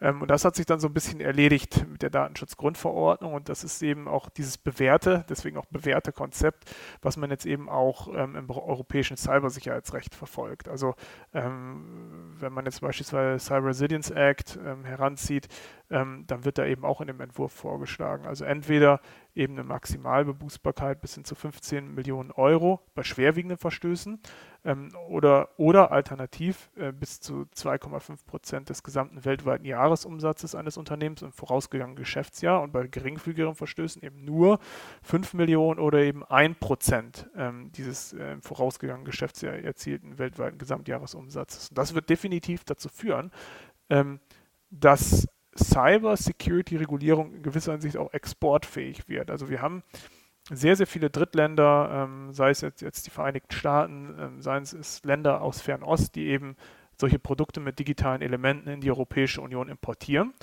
[0.01, 3.63] Ähm, und das hat sich dann so ein bisschen erledigt mit der Datenschutzgrundverordnung und das
[3.63, 8.35] ist eben auch dieses bewährte, deswegen auch bewährte Konzept, was man jetzt eben auch ähm,
[8.35, 10.67] im europäischen Cybersicherheitsrecht verfolgt.
[10.67, 10.95] Also
[11.31, 15.47] ähm, wenn man jetzt beispielsweise Cyber Resilience Act ähm, heranzieht,
[15.91, 18.25] ähm, dann wird da eben auch in dem Entwurf vorgeschlagen.
[18.25, 18.99] Also entweder
[19.35, 24.19] eben eine Maximalbebußbarkeit bis hin zu 15 Millionen Euro bei schwerwiegenden Verstößen
[24.63, 31.21] ähm, oder, oder alternativ äh, bis zu 2,5 Prozent des gesamten weltweiten Jahresumsatzes eines Unternehmens
[31.21, 34.59] im vorausgegangenen Geschäftsjahr und bei geringfügigeren Verstößen eben nur
[35.03, 41.69] 5 Millionen oder eben 1 Prozent ähm, dieses äh, im vorausgegangenen Geschäftsjahr erzielten weltweiten Gesamtjahresumsatzes.
[41.69, 43.31] Und das wird definitiv dazu führen,
[43.89, 44.19] ähm,
[44.69, 49.29] dass Cyber-Security-Regulierung in gewisser Hinsicht auch exportfähig wird.
[49.29, 49.83] Also wir haben
[50.49, 55.03] sehr, sehr viele Drittländer, ähm, sei es jetzt, jetzt, die Vereinigten Staaten, ähm, seien es
[55.03, 56.55] Länder aus Fernost, die eben
[56.99, 60.33] solche Produkte mit digitalen Elementen in die Europäische Union importieren.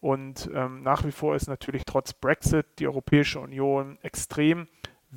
[0.00, 4.68] Und ähm, nach wie vor ist natürlich trotz Brexit die Europäische Union extrem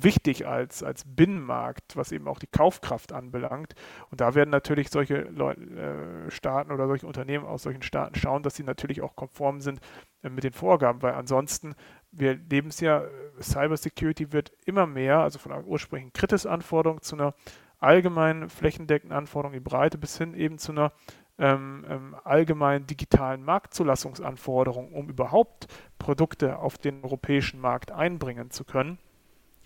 [0.02, 3.74] wichtig als, als Binnenmarkt, was eben auch die Kaufkraft anbelangt.
[4.10, 8.42] Und da werden natürlich solche Leu äh, Staaten oder solche Unternehmen aus solchen Staaten schauen,
[8.42, 9.80] dass sie natürlich auch konform sind
[10.22, 11.74] äh, mit den Vorgaben, weil ansonsten,
[12.10, 13.04] wir leben es ja,
[13.40, 17.34] Cybersecurity wird immer mehr, also von einer ursprünglichen Kritis-Anforderung zu einer
[17.78, 20.92] allgemeinen flächendeckenden Anforderung in Breite bis hin eben zu einer
[21.38, 28.98] ähm, ähm, allgemeinen digitalen Marktzulassungsanforderung, um überhaupt Produkte auf den europäischen Markt einbringen zu können.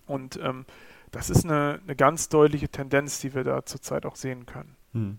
[0.07, 0.67] Und ähm,
[1.11, 4.77] das ist eine, eine ganz deutliche Tendenz, die wir da zurzeit auch sehen können.
[4.95, 5.17] Hm.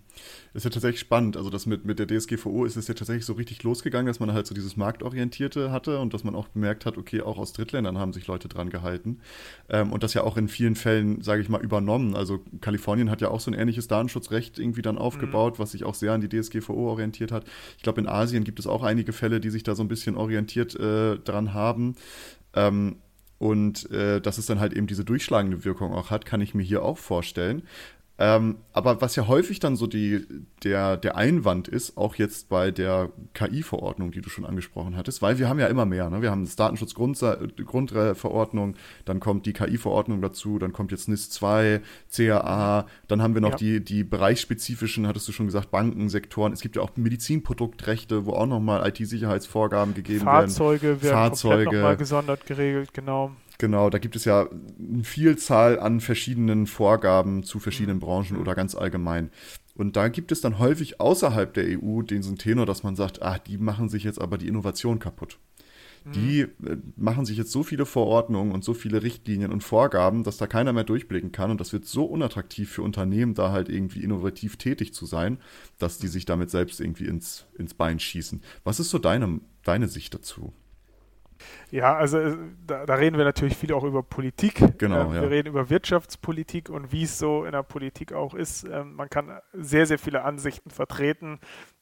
[0.54, 1.36] Ist ja tatsächlich spannend.
[1.36, 4.32] Also das mit, mit der DSGVO ist es ja tatsächlich so richtig losgegangen, dass man
[4.32, 7.98] halt so dieses Marktorientierte hatte und dass man auch bemerkt hat, okay, auch aus Drittländern
[7.98, 9.20] haben sich Leute dran gehalten.
[9.70, 12.16] Ähm, und das ja auch in vielen Fällen, sage ich mal, übernommen.
[12.16, 15.64] Also Kalifornien hat ja auch so ein ähnliches Datenschutzrecht irgendwie dann aufgebaut, mhm.
[15.64, 17.46] was sich auch sehr an die DSGVO orientiert hat.
[17.78, 20.16] Ich glaube, in Asien gibt es auch einige Fälle, die sich da so ein bisschen
[20.16, 21.96] orientiert äh, dran haben.
[22.54, 22.98] Ähm,
[23.40, 26.64] und äh, dass es dann halt eben diese durchschlagende Wirkung auch hat, kann ich mir
[26.64, 27.64] hier auch vorstellen.
[28.20, 30.24] Ähm, aber was ja häufig dann so die,
[30.64, 35.40] der, der Einwand ist, auch jetzt bei der KI-Verordnung, die du schon angesprochen hattest, weil
[35.40, 36.12] wir haben ja immer mehr.
[36.12, 36.22] Ne?
[36.22, 41.82] Wir haben das Datenschutzgrundverordnung, dann kommt die KI-Verordnung dazu, dann kommt jetzt NIS 2,
[42.16, 43.58] CAA, dann haben wir noch ja.
[43.58, 46.54] die, die bereichsspezifischen, hattest du schon gesagt, Bankensektoren.
[46.54, 51.14] Es gibt ja auch Medizinproduktrechte, wo auch nochmal IT-Sicherheitsvorgaben gegeben Fahrzeuge werden.
[51.14, 53.32] Fahrzeuge werden nochmal gesondert geregelt, genau.
[53.60, 58.02] Genau, da gibt es ja eine Vielzahl an verschiedenen Vorgaben zu verschiedenen mhm.
[58.02, 59.30] Branchen oder ganz allgemein.
[59.76, 63.40] Und da gibt es dann häufig außerhalb der EU den Tenor, dass man sagt, ah,
[63.40, 65.40] die machen sich jetzt aber die Innovation kaputt.
[66.06, 66.68] Die mhm.
[66.68, 70.48] äh, machen sich jetzt so viele Verordnungen und so viele Richtlinien und Vorgaben, dass da
[70.48, 71.50] keiner mehr durchblicken kann.
[71.50, 75.38] Und das wird so unattraktiv für Unternehmen, da halt irgendwie innovativ tätig zu sein,
[75.80, 78.42] dass die sich damit selbst irgendwie ins, ins Bein schießen.
[78.66, 80.52] Was ist so deine, deine Sicht dazu?
[81.72, 82.36] Ja, also äh,
[82.66, 84.78] da, da, reden wir natürlich viel auch über Politik.
[84.78, 85.06] Genau.
[85.06, 88.64] Ähm, wir reden über Wirtschaftspolitik und wie es so in der Politik auch ist.
[88.66, 91.40] Ähm, man kann sehr, sehr viele Ansichten vertreten,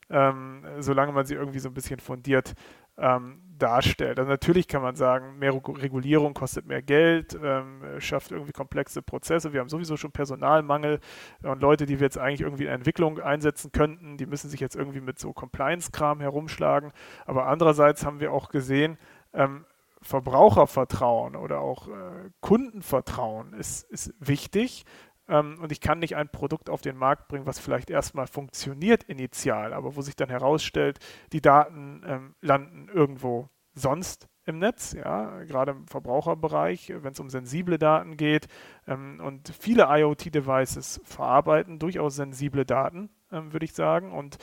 [0.10, 2.54] ähm, solange man sie irgendwie so ein bisschen fundiert
[2.98, 4.20] ähm, darstellt.
[4.20, 9.54] Also natürlich kann man sagen, mehr Regulierung kostet mehr Geld, ähm, schafft irgendwie komplexe Prozesse.
[9.54, 11.00] Wir haben sowieso schon Personalmangel
[11.44, 14.76] und Leute, die wir jetzt eigentlich irgendwie in Entwicklung einsetzen könnten, die müssen sich jetzt
[14.76, 16.92] irgendwie mit so Compliance-Kram herumschlagen.
[17.26, 18.98] Aber andererseits haben wir auch gesehen,
[19.34, 19.66] ähm,
[20.02, 24.86] Verbrauchervertrauen oder auch äh, Kundenvertrauen ist, ist wichtig.
[25.28, 29.04] Ähm, und ich kann nicht ein Produkt auf den Markt bringen, was vielleicht erstmal funktioniert
[29.04, 31.00] initial, aber wo sich dann herausstellt,
[31.32, 37.30] die Daten ähm, landen irgendwo sonst im Netz, ja, gerade im Verbraucherbereich, wenn es um
[37.30, 38.48] sensible Daten geht.
[38.88, 44.12] Ähm, und viele IoT-Devices verarbeiten durchaus sensible Daten, ähm, würde ich sagen.
[44.12, 44.38] Und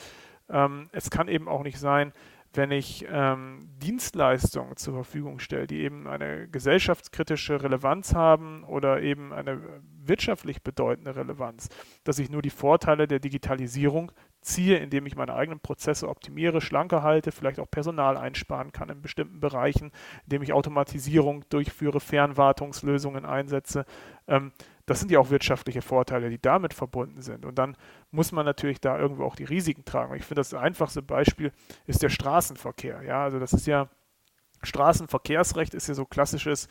[0.49, 2.13] ähm, es kann eben auch nicht sein,
[2.55, 9.33] wenn ich ähm, Dienstleistungen zur Verfügung stelle, die eben eine gesellschaftskritische Relevanz haben oder eben
[9.33, 9.61] eine
[10.03, 11.69] wirtschaftlich bedeutende Relevanz,
[12.05, 17.03] dass ich nur die Vorteile der Digitalisierung ziehe, indem ich meine eigenen Prozesse optimiere, schlanker
[17.03, 19.93] halte, vielleicht auch Personal einsparen kann in bestimmten Bereichen,
[20.25, 23.85] indem ich Automatisierung durchführe, Fernwartungslösungen einsetze.
[24.27, 24.53] Ähm,
[24.89, 27.45] das sind ja auch wirtschaftliche Vorteile, die damit verbunden sind.
[27.45, 27.77] Und dann
[28.11, 30.15] muss man natürlich da irgendwo auch die Risiken tragen.
[30.15, 31.53] Ich finde, das einfachste Beispiel
[31.87, 33.03] ist der Straßenverkehr.
[33.03, 33.89] Ja, also das ist ja
[34.63, 36.69] Straßenverkehrsrecht ist ja so klassisches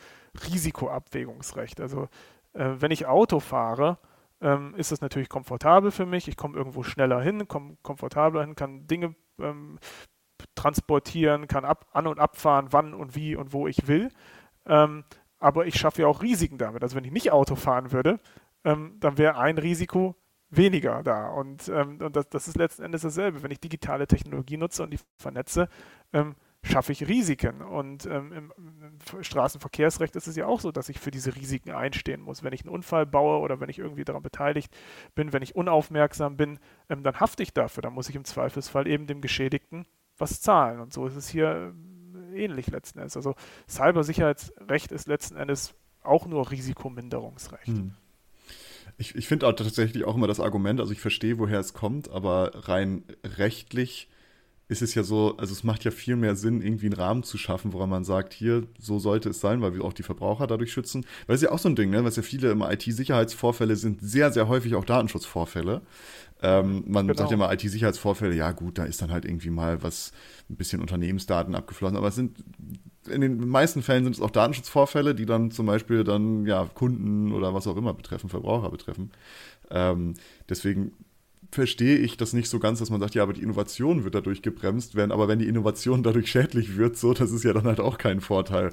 [0.50, 1.80] Risikoabwägungsrecht.
[1.80, 2.08] Also
[2.52, 3.98] äh, wenn ich Auto fahre,
[4.40, 6.28] ähm, ist das natürlich komfortabel für mich.
[6.28, 9.78] Ich komme irgendwo schneller hin, komme komfortabler hin, kann Dinge ähm,
[10.54, 14.10] transportieren, kann ab, an und abfahren, wann und wie und wo ich will.
[14.66, 15.04] Ähm,
[15.38, 16.82] aber ich schaffe ja auch Risiken damit.
[16.82, 18.20] Also wenn ich nicht Auto fahren würde,
[18.64, 20.16] ähm, dann wäre ein Risiko
[20.50, 21.28] weniger da.
[21.28, 23.42] Und, ähm, und das, das, ist letzten Endes dasselbe.
[23.42, 25.68] Wenn ich digitale Technologie nutze und die vernetze,
[26.12, 27.62] ähm, schaffe ich Risiken.
[27.62, 31.70] Und ähm, im, im, Straßenverkehrsrecht ist es ja auch so, dass ich für diese Risiken
[31.70, 32.42] einstehen muss.
[32.42, 34.74] Wenn ich einen Unfall baue oder wenn ich irgendwie daran beteiligt
[35.14, 36.58] bin, wenn ich unaufmerksam bin,
[36.88, 37.82] ähm, dann hafte ich dafür.
[37.82, 39.86] Dann muss ich im Zweifelsfall eben dem Geschädigten
[40.16, 40.80] was zahlen.
[40.80, 41.74] Und so ist es hier
[42.38, 43.16] ähnlich letzten Endes.
[43.16, 43.34] Also
[43.68, 47.66] Cybersicherheitsrecht ist letzten Endes auch nur Risikominderungsrecht.
[47.66, 47.94] Hm.
[48.96, 52.10] Ich, ich finde auch tatsächlich auch immer das Argument, also ich verstehe, woher es kommt,
[52.10, 54.08] aber rein rechtlich
[54.68, 57.38] ist es ja so, also es macht ja viel mehr Sinn, irgendwie einen Rahmen zu
[57.38, 60.72] schaffen, woran man sagt, hier, so sollte es sein, weil wir auch die Verbraucher dadurch
[60.72, 61.06] schützen.
[61.26, 64.30] Weil es ja auch so ein Ding, ne, was ja viele immer IT-Sicherheitsvorfälle sind, sehr,
[64.30, 65.80] sehr häufig auch Datenschutzvorfälle.
[66.42, 67.18] Ähm, man genau.
[67.18, 70.12] sagt ja immer IT-Sicherheitsvorfälle, ja gut, da ist dann halt irgendwie mal was,
[70.50, 72.36] ein bisschen Unternehmensdaten abgeflossen, aber es sind,
[73.08, 77.32] in den meisten Fällen sind es auch Datenschutzvorfälle, die dann zum Beispiel dann, ja, Kunden
[77.32, 79.10] oder was auch immer betreffen, Verbraucher betreffen.
[79.70, 80.14] Ähm,
[80.48, 80.92] deswegen
[81.50, 84.42] verstehe ich das nicht so ganz, dass man sagt, ja, aber die Innovation wird dadurch
[84.42, 87.80] gebremst werden, aber wenn die Innovation dadurch schädlich wird, so, das ist ja dann halt
[87.80, 88.70] auch kein Vorteil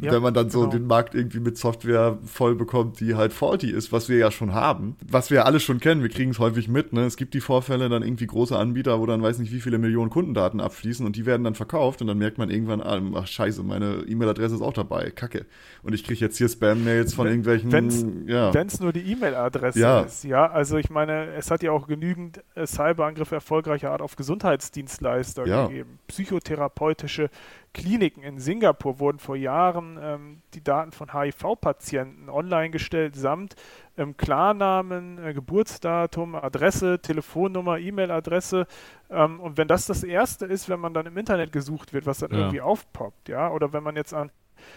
[0.00, 0.72] Ja, wenn man dann so genau.
[0.72, 4.54] den Markt irgendwie mit Software voll bekommt, die halt faulty ist, was wir ja schon
[4.54, 4.96] haben.
[5.10, 6.92] Was wir ja alle schon kennen, wir kriegen es häufig mit.
[6.92, 7.04] Ne?
[7.04, 10.10] Es gibt die Vorfälle, dann irgendwie große Anbieter, wo dann weiß nicht, wie viele Millionen
[10.10, 13.64] Kundendaten abfließen und die werden dann verkauft und dann merkt man irgendwann, ah, ach scheiße,
[13.64, 15.46] meine E-Mail-Adresse ist auch dabei, kacke.
[15.82, 17.72] Und ich kriege jetzt hier Spam-Mails von irgendwelchen...
[17.72, 18.52] Wenn es ja.
[18.80, 20.00] nur die E-Mail-Adresse ja.
[20.02, 20.48] ist, ja.
[20.48, 25.66] Also ich meine, es hat ja auch genügend äh, Cyberangriffe erfolgreicher Art auf Gesundheitsdienstleister ja.
[25.66, 25.98] gegeben.
[26.06, 27.30] Psychotherapeutische
[27.74, 33.56] Kliniken in Singapur wurden vor Jahren ähm, die Daten von HIV-Patienten online gestellt, samt
[33.96, 38.66] ähm, Klarnamen, äh, Geburtsdatum, Adresse, Telefonnummer, E-Mail-Adresse.
[39.10, 42.18] Ähm, und wenn das das Erste ist, wenn man dann im Internet gesucht wird, was
[42.18, 42.38] dann ja.
[42.38, 44.30] irgendwie aufpoppt, ja, oder wenn man jetzt an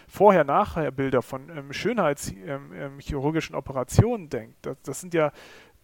[0.08, 5.32] Vorher-Nachher-Bilder von ähm, Schönheitschirurgischen ähm, ähm, Operationen denkt, das, das sind ja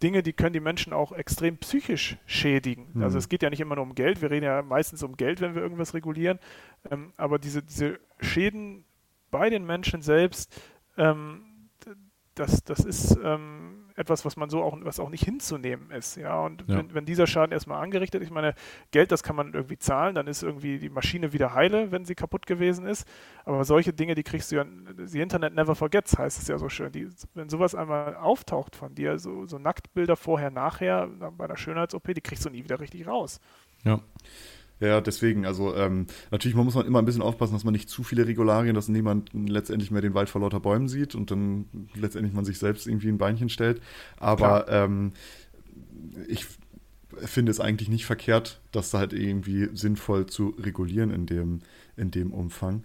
[0.02, 2.89] Dinge, die können die Menschen auch extrem psychisch schädigen.
[2.93, 3.04] Mhm.
[3.04, 5.41] Also es geht ja nicht immer nur um Geld, wir reden ja meistens um Geld,
[5.41, 6.39] wenn wir irgendwas regulieren,
[6.89, 8.86] ähm, aber diese, diese Schäden
[9.30, 10.62] bei den Menschen selbst,
[10.97, 11.70] ähm,
[12.36, 16.18] das, das ist ähm, etwas, was man so auch, was auch nicht hinzunehmen ist.
[16.18, 16.78] Ja, und ja.
[16.78, 18.54] Wenn, wenn, dieser Schaden erstmal angerichtet, ich meine,
[18.91, 22.16] Geld, das kann man irgendwie zahlen, dann ist irgendwie die Maschine wieder heile, wenn sie
[22.16, 23.08] kaputt gewesen ist.
[23.45, 26.68] Aber solche Dinge, die kriegst du ja, die Internet never forgets, heißt es ja so
[26.68, 26.91] schön.
[26.91, 32.14] Die, wenn sowas einmal auftaucht von dir, so, so Nacktbilder vorher, nachher, bei der Schönheits-OP,
[32.14, 33.39] die kriegst du nie wieder richtig raus.
[33.84, 33.99] Ja.
[34.82, 37.88] Ja, deswegen, also ähm, natürlich man muss man immer ein bisschen aufpassen, dass man nicht
[37.88, 41.66] zu viele Regularien, dass niemand letztendlich mehr den Wald vor lauter Bäumen sieht und dann
[41.94, 43.80] letztendlich man sich selbst irgendwie ein Beinchen stellt.
[44.18, 45.14] Aber ähm,
[46.28, 46.48] ich
[47.16, 51.60] finde es eigentlich nicht verkehrt, das da halt irgendwie sinnvoll zu regulieren in dem,
[51.96, 52.84] in dem Umfang.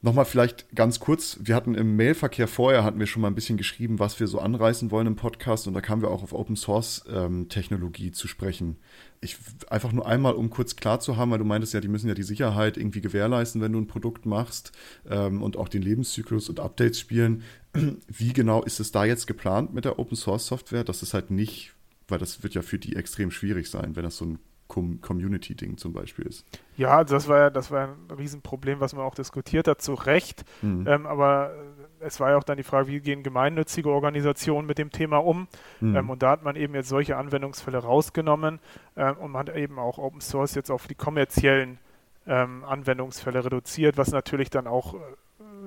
[0.00, 3.56] Nochmal vielleicht ganz kurz, wir hatten im Mailverkehr vorher, hatten wir schon mal ein bisschen
[3.56, 6.56] geschrieben, was wir so anreißen wollen im Podcast und da kamen wir auch auf Open
[6.56, 8.76] Source ähm, Technologie zu sprechen.
[9.24, 9.38] Ich
[9.70, 12.14] einfach nur einmal, um kurz klar zu haben, weil du meintest ja, die müssen ja
[12.14, 14.72] die Sicherheit irgendwie gewährleisten, wenn du ein Produkt machst
[15.08, 17.42] ähm, und auch den Lebenszyklus und Updates spielen.
[18.06, 20.84] Wie genau ist es da jetzt geplant mit der Open Source Software?
[20.84, 21.72] Das ist halt nicht,
[22.06, 25.92] weil das wird ja für die extrem schwierig sein, wenn das so ein Community-Ding zum
[25.92, 26.44] Beispiel ist.
[26.76, 30.44] Ja, das war ja, das war ein Riesenproblem, was man auch diskutiert hat, zu Recht.
[30.62, 30.86] Mhm.
[30.88, 31.54] Ähm, aber
[32.00, 35.48] es war ja auch dann die Frage, wie gehen gemeinnützige Organisationen mit dem Thema um?
[35.80, 35.96] Mhm.
[35.96, 38.60] Ähm, und da hat man eben jetzt solche Anwendungsfälle rausgenommen
[38.96, 41.78] ähm, und man hat eben auch Open Source jetzt auf die kommerziellen
[42.26, 44.98] ähm, Anwendungsfälle reduziert, was natürlich dann auch äh,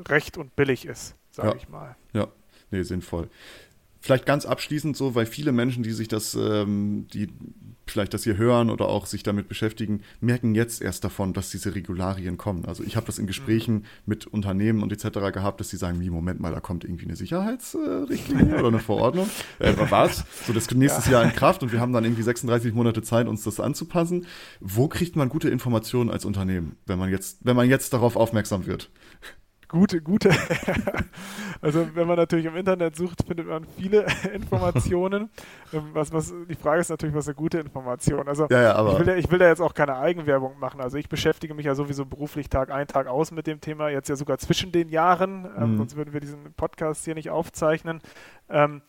[0.07, 1.55] recht und billig ist, sage ja.
[1.55, 1.95] ich mal.
[2.13, 2.27] Ja,
[2.71, 3.29] nee, sinnvoll.
[3.99, 7.29] Vielleicht ganz abschließend so, weil viele Menschen, die sich das, ähm, die
[7.91, 11.75] vielleicht das hier hören oder auch sich damit beschäftigen, merken jetzt erst davon, dass diese
[11.75, 12.65] Regularien kommen.
[12.65, 13.83] Also ich habe das in Gesprächen mhm.
[14.05, 15.33] mit Unternehmen und etc.
[15.33, 19.29] gehabt, dass sie sagen, wie, Moment mal, da kommt irgendwie eine Sicherheitsrichtlinie oder eine Verordnung.
[19.59, 20.23] Äh, was?
[20.45, 21.13] So, das kommt nächstes ja.
[21.13, 24.27] Jahr in Kraft und wir haben dann irgendwie 36 Monate Zeit, uns das anzupassen.
[24.59, 28.65] Wo kriegt man gute Informationen als Unternehmen, wenn man jetzt, wenn man jetzt darauf aufmerksam
[28.67, 28.89] wird?
[29.67, 30.29] Gute, gute.
[31.61, 35.29] also wenn man natürlich im Internet sucht, findet man viele Informationen.
[35.73, 38.27] Ähm, was, was, die Frage ist natürlich, was eine gute Information.
[38.27, 40.81] Also ja, ja, ich, will, ich will da jetzt auch keine Eigenwerbung machen.
[40.81, 44.09] Also ich beschäftige mich ja sowieso beruflich Tag ein, Tag aus mit dem Thema, jetzt
[44.09, 45.77] ja sogar zwischen den Jahren, ähm, mhm.
[45.77, 48.01] sonst würden wir diesen Podcast hier nicht aufzeichnen.
[48.49, 48.81] Ähm,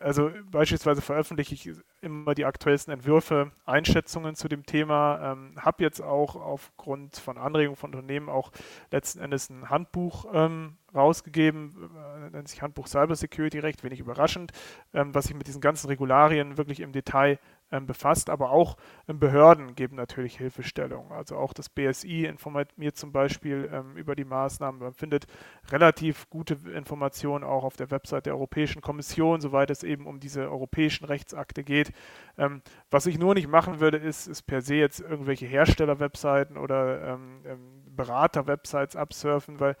[0.00, 1.70] also beispielsweise veröffentliche ich
[2.00, 7.76] immer die aktuellsten Entwürfe, Einschätzungen zu dem Thema, ähm, habe jetzt auch aufgrund von Anregungen
[7.76, 8.52] von Unternehmen auch
[8.90, 11.90] letzten Endes ein Handbuch ähm, rausgegeben,
[12.26, 14.52] äh, nennt sich Handbuch Cyber Security Recht, wenig überraschend,
[14.94, 17.38] ähm, was sich mit diesen ganzen Regularien wirklich im Detail
[17.86, 18.76] befasst, aber auch
[19.08, 21.12] ähm, Behörden geben natürlich Hilfestellung.
[21.12, 24.80] Also auch das BSI informiert mir zum Beispiel ähm, über die Maßnahmen.
[24.80, 25.26] Man findet
[25.70, 30.50] relativ gute Informationen auch auf der Website der Europäischen Kommission, soweit es eben um diese
[30.50, 31.92] europäischen Rechtsakte geht.
[32.38, 37.14] Ähm, was ich nur nicht machen würde, ist, ist per se jetzt irgendwelche Hersteller-Webseiten oder
[37.14, 37.58] ähm, ähm,
[37.96, 39.76] Berater-Websites absurfen, weil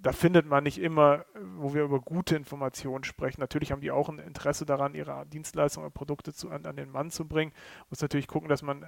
[0.00, 1.24] da findet man nicht immer,
[1.56, 3.40] wo wir über gute Informationen sprechen.
[3.40, 6.90] Natürlich haben die auch ein Interesse daran, ihre Dienstleistungen oder Produkte zu, an, an, den
[6.90, 7.52] Mann zu bringen.
[7.90, 8.86] Muss natürlich gucken, dass man,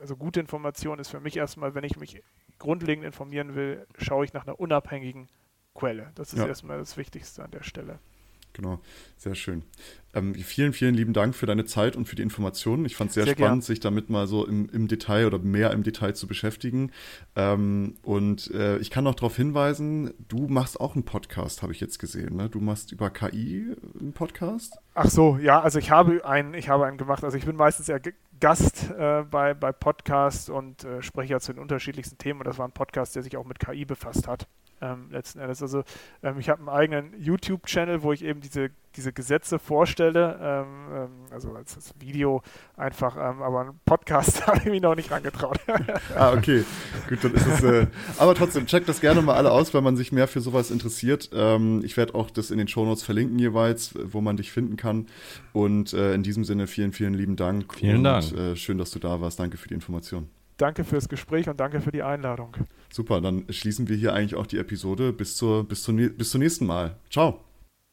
[0.00, 2.22] also gute Information ist für mich erstmal, wenn ich mich
[2.58, 5.28] grundlegend informieren will, schaue ich nach einer unabhängigen
[5.74, 6.12] Quelle.
[6.14, 6.46] Das ist ja.
[6.46, 7.98] erstmal das Wichtigste an der Stelle.
[8.52, 8.80] Genau,
[9.16, 9.62] sehr schön.
[10.14, 12.84] Ähm, vielen, vielen lieben Dank für deine Zeit und für die Informationen.
[12.84, 13.62] Ich fand es sehr, sehr, spannend, gern.
[13.62, 16.92] sich damit mal so im, im, Detail oder mehr im Detail zu beschäftigen.
[17.34, 21.80] Ähm, und äh, ich kann noch darauf hinweisen, du machst auch einen Podcast, habe ich
[21.80, 22.36] jetzt gesehen.
[22.36, 22.50] Ne?
[22.50, 24.76] Du machst über KI einen Podcast?
[24.94, 27.24] Ach so, ja, also ich habe einen, ich habe einen gemacht.
[27.24, 27.98] Also ich bin meistens ja
[28.38, 32.40] Gast äh, bei, bei Podcasts und äh, spreche ja zu den unterschiedlichsten Themen.
[32.40, 34.46] Und das war ein Podcast, der sich auch mit KI befasst hat.
[34.82, 35.62] Ähm, letzten Endes.
[35.62, 35.84] Also
[36.22, 41.10] ähm, ich habe einen eigenen YouTube-Channel, wo ich eben diese, diese Gesetze vorstelle, ähm, ähm
[41.30, 42.42] also als, als, Video
[42.76, 45.58] einfach, ähm, aber einen Podcast habe ich mich noch nicht rangetraut.
[46.16, 46.64] ah, okay.
[47.08, 47.86] Gut, dann ist es, äh,
[48.18, 51.30] aber trotzdem, checkt das gerne mal alle aus, wenn man sich mehr für sowas interessiert.
[51.32, 55.06] Ähm, ich werde auch das in den Shownotes verlinken jeweils, wo man dich finden kann.
[55.52, 57.74] Und äh, in diesem Sinne vielen, vielen lieben Dank.
[57.74, 58.32] Vielen und, Dank.
[58.32, 59.38] Äh, schön, dass du da warst.
[59.38, 62.56] Danke für die Information danke fürs Gespräch und danke für die Einladung.
[62.92, 65.12] Super, dann schließen wir hier eigentlich auch die Episode.
[65.12, 66.96] Bis, zur, bis, zur, bis zum nächsten Mal.
[67.10, 67.40] Ciao.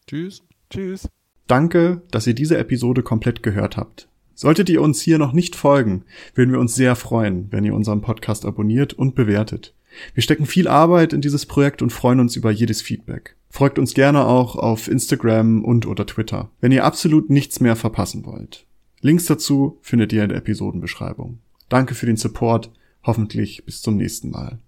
[0.07, 0.43] Tschüss.
[0.70, 1.07] Tschüss.
[1.47, 4.07] Danke, dass ihr diese Episode komplett gehört habt.
[4.36, 8.01] Solltet ihr uns hier noch nicht folgen, würden wir uns sehr freuen, wenn ihr unseren
[8.01, 9.74] Podcast abonniert und bewertet.
[10.14, 13.36] Wir stecken viel Arbeit in dieses Projekt und freuen uns über jedes Feedback.
[13.49, 18.26] Folgt uns gerne auch auf Instagram und oder Twitter, wenn ihr absolut nichts mehr verpassen
[18.26, 18.66] wollt.
[19.01, 21.39] Links dazu findet ihr in der Episodenbeschreibung.
[21.70, 22.72] Danke für den Support.
[23.03, 24.59] Hoffentlich bis zum nächsten Mal.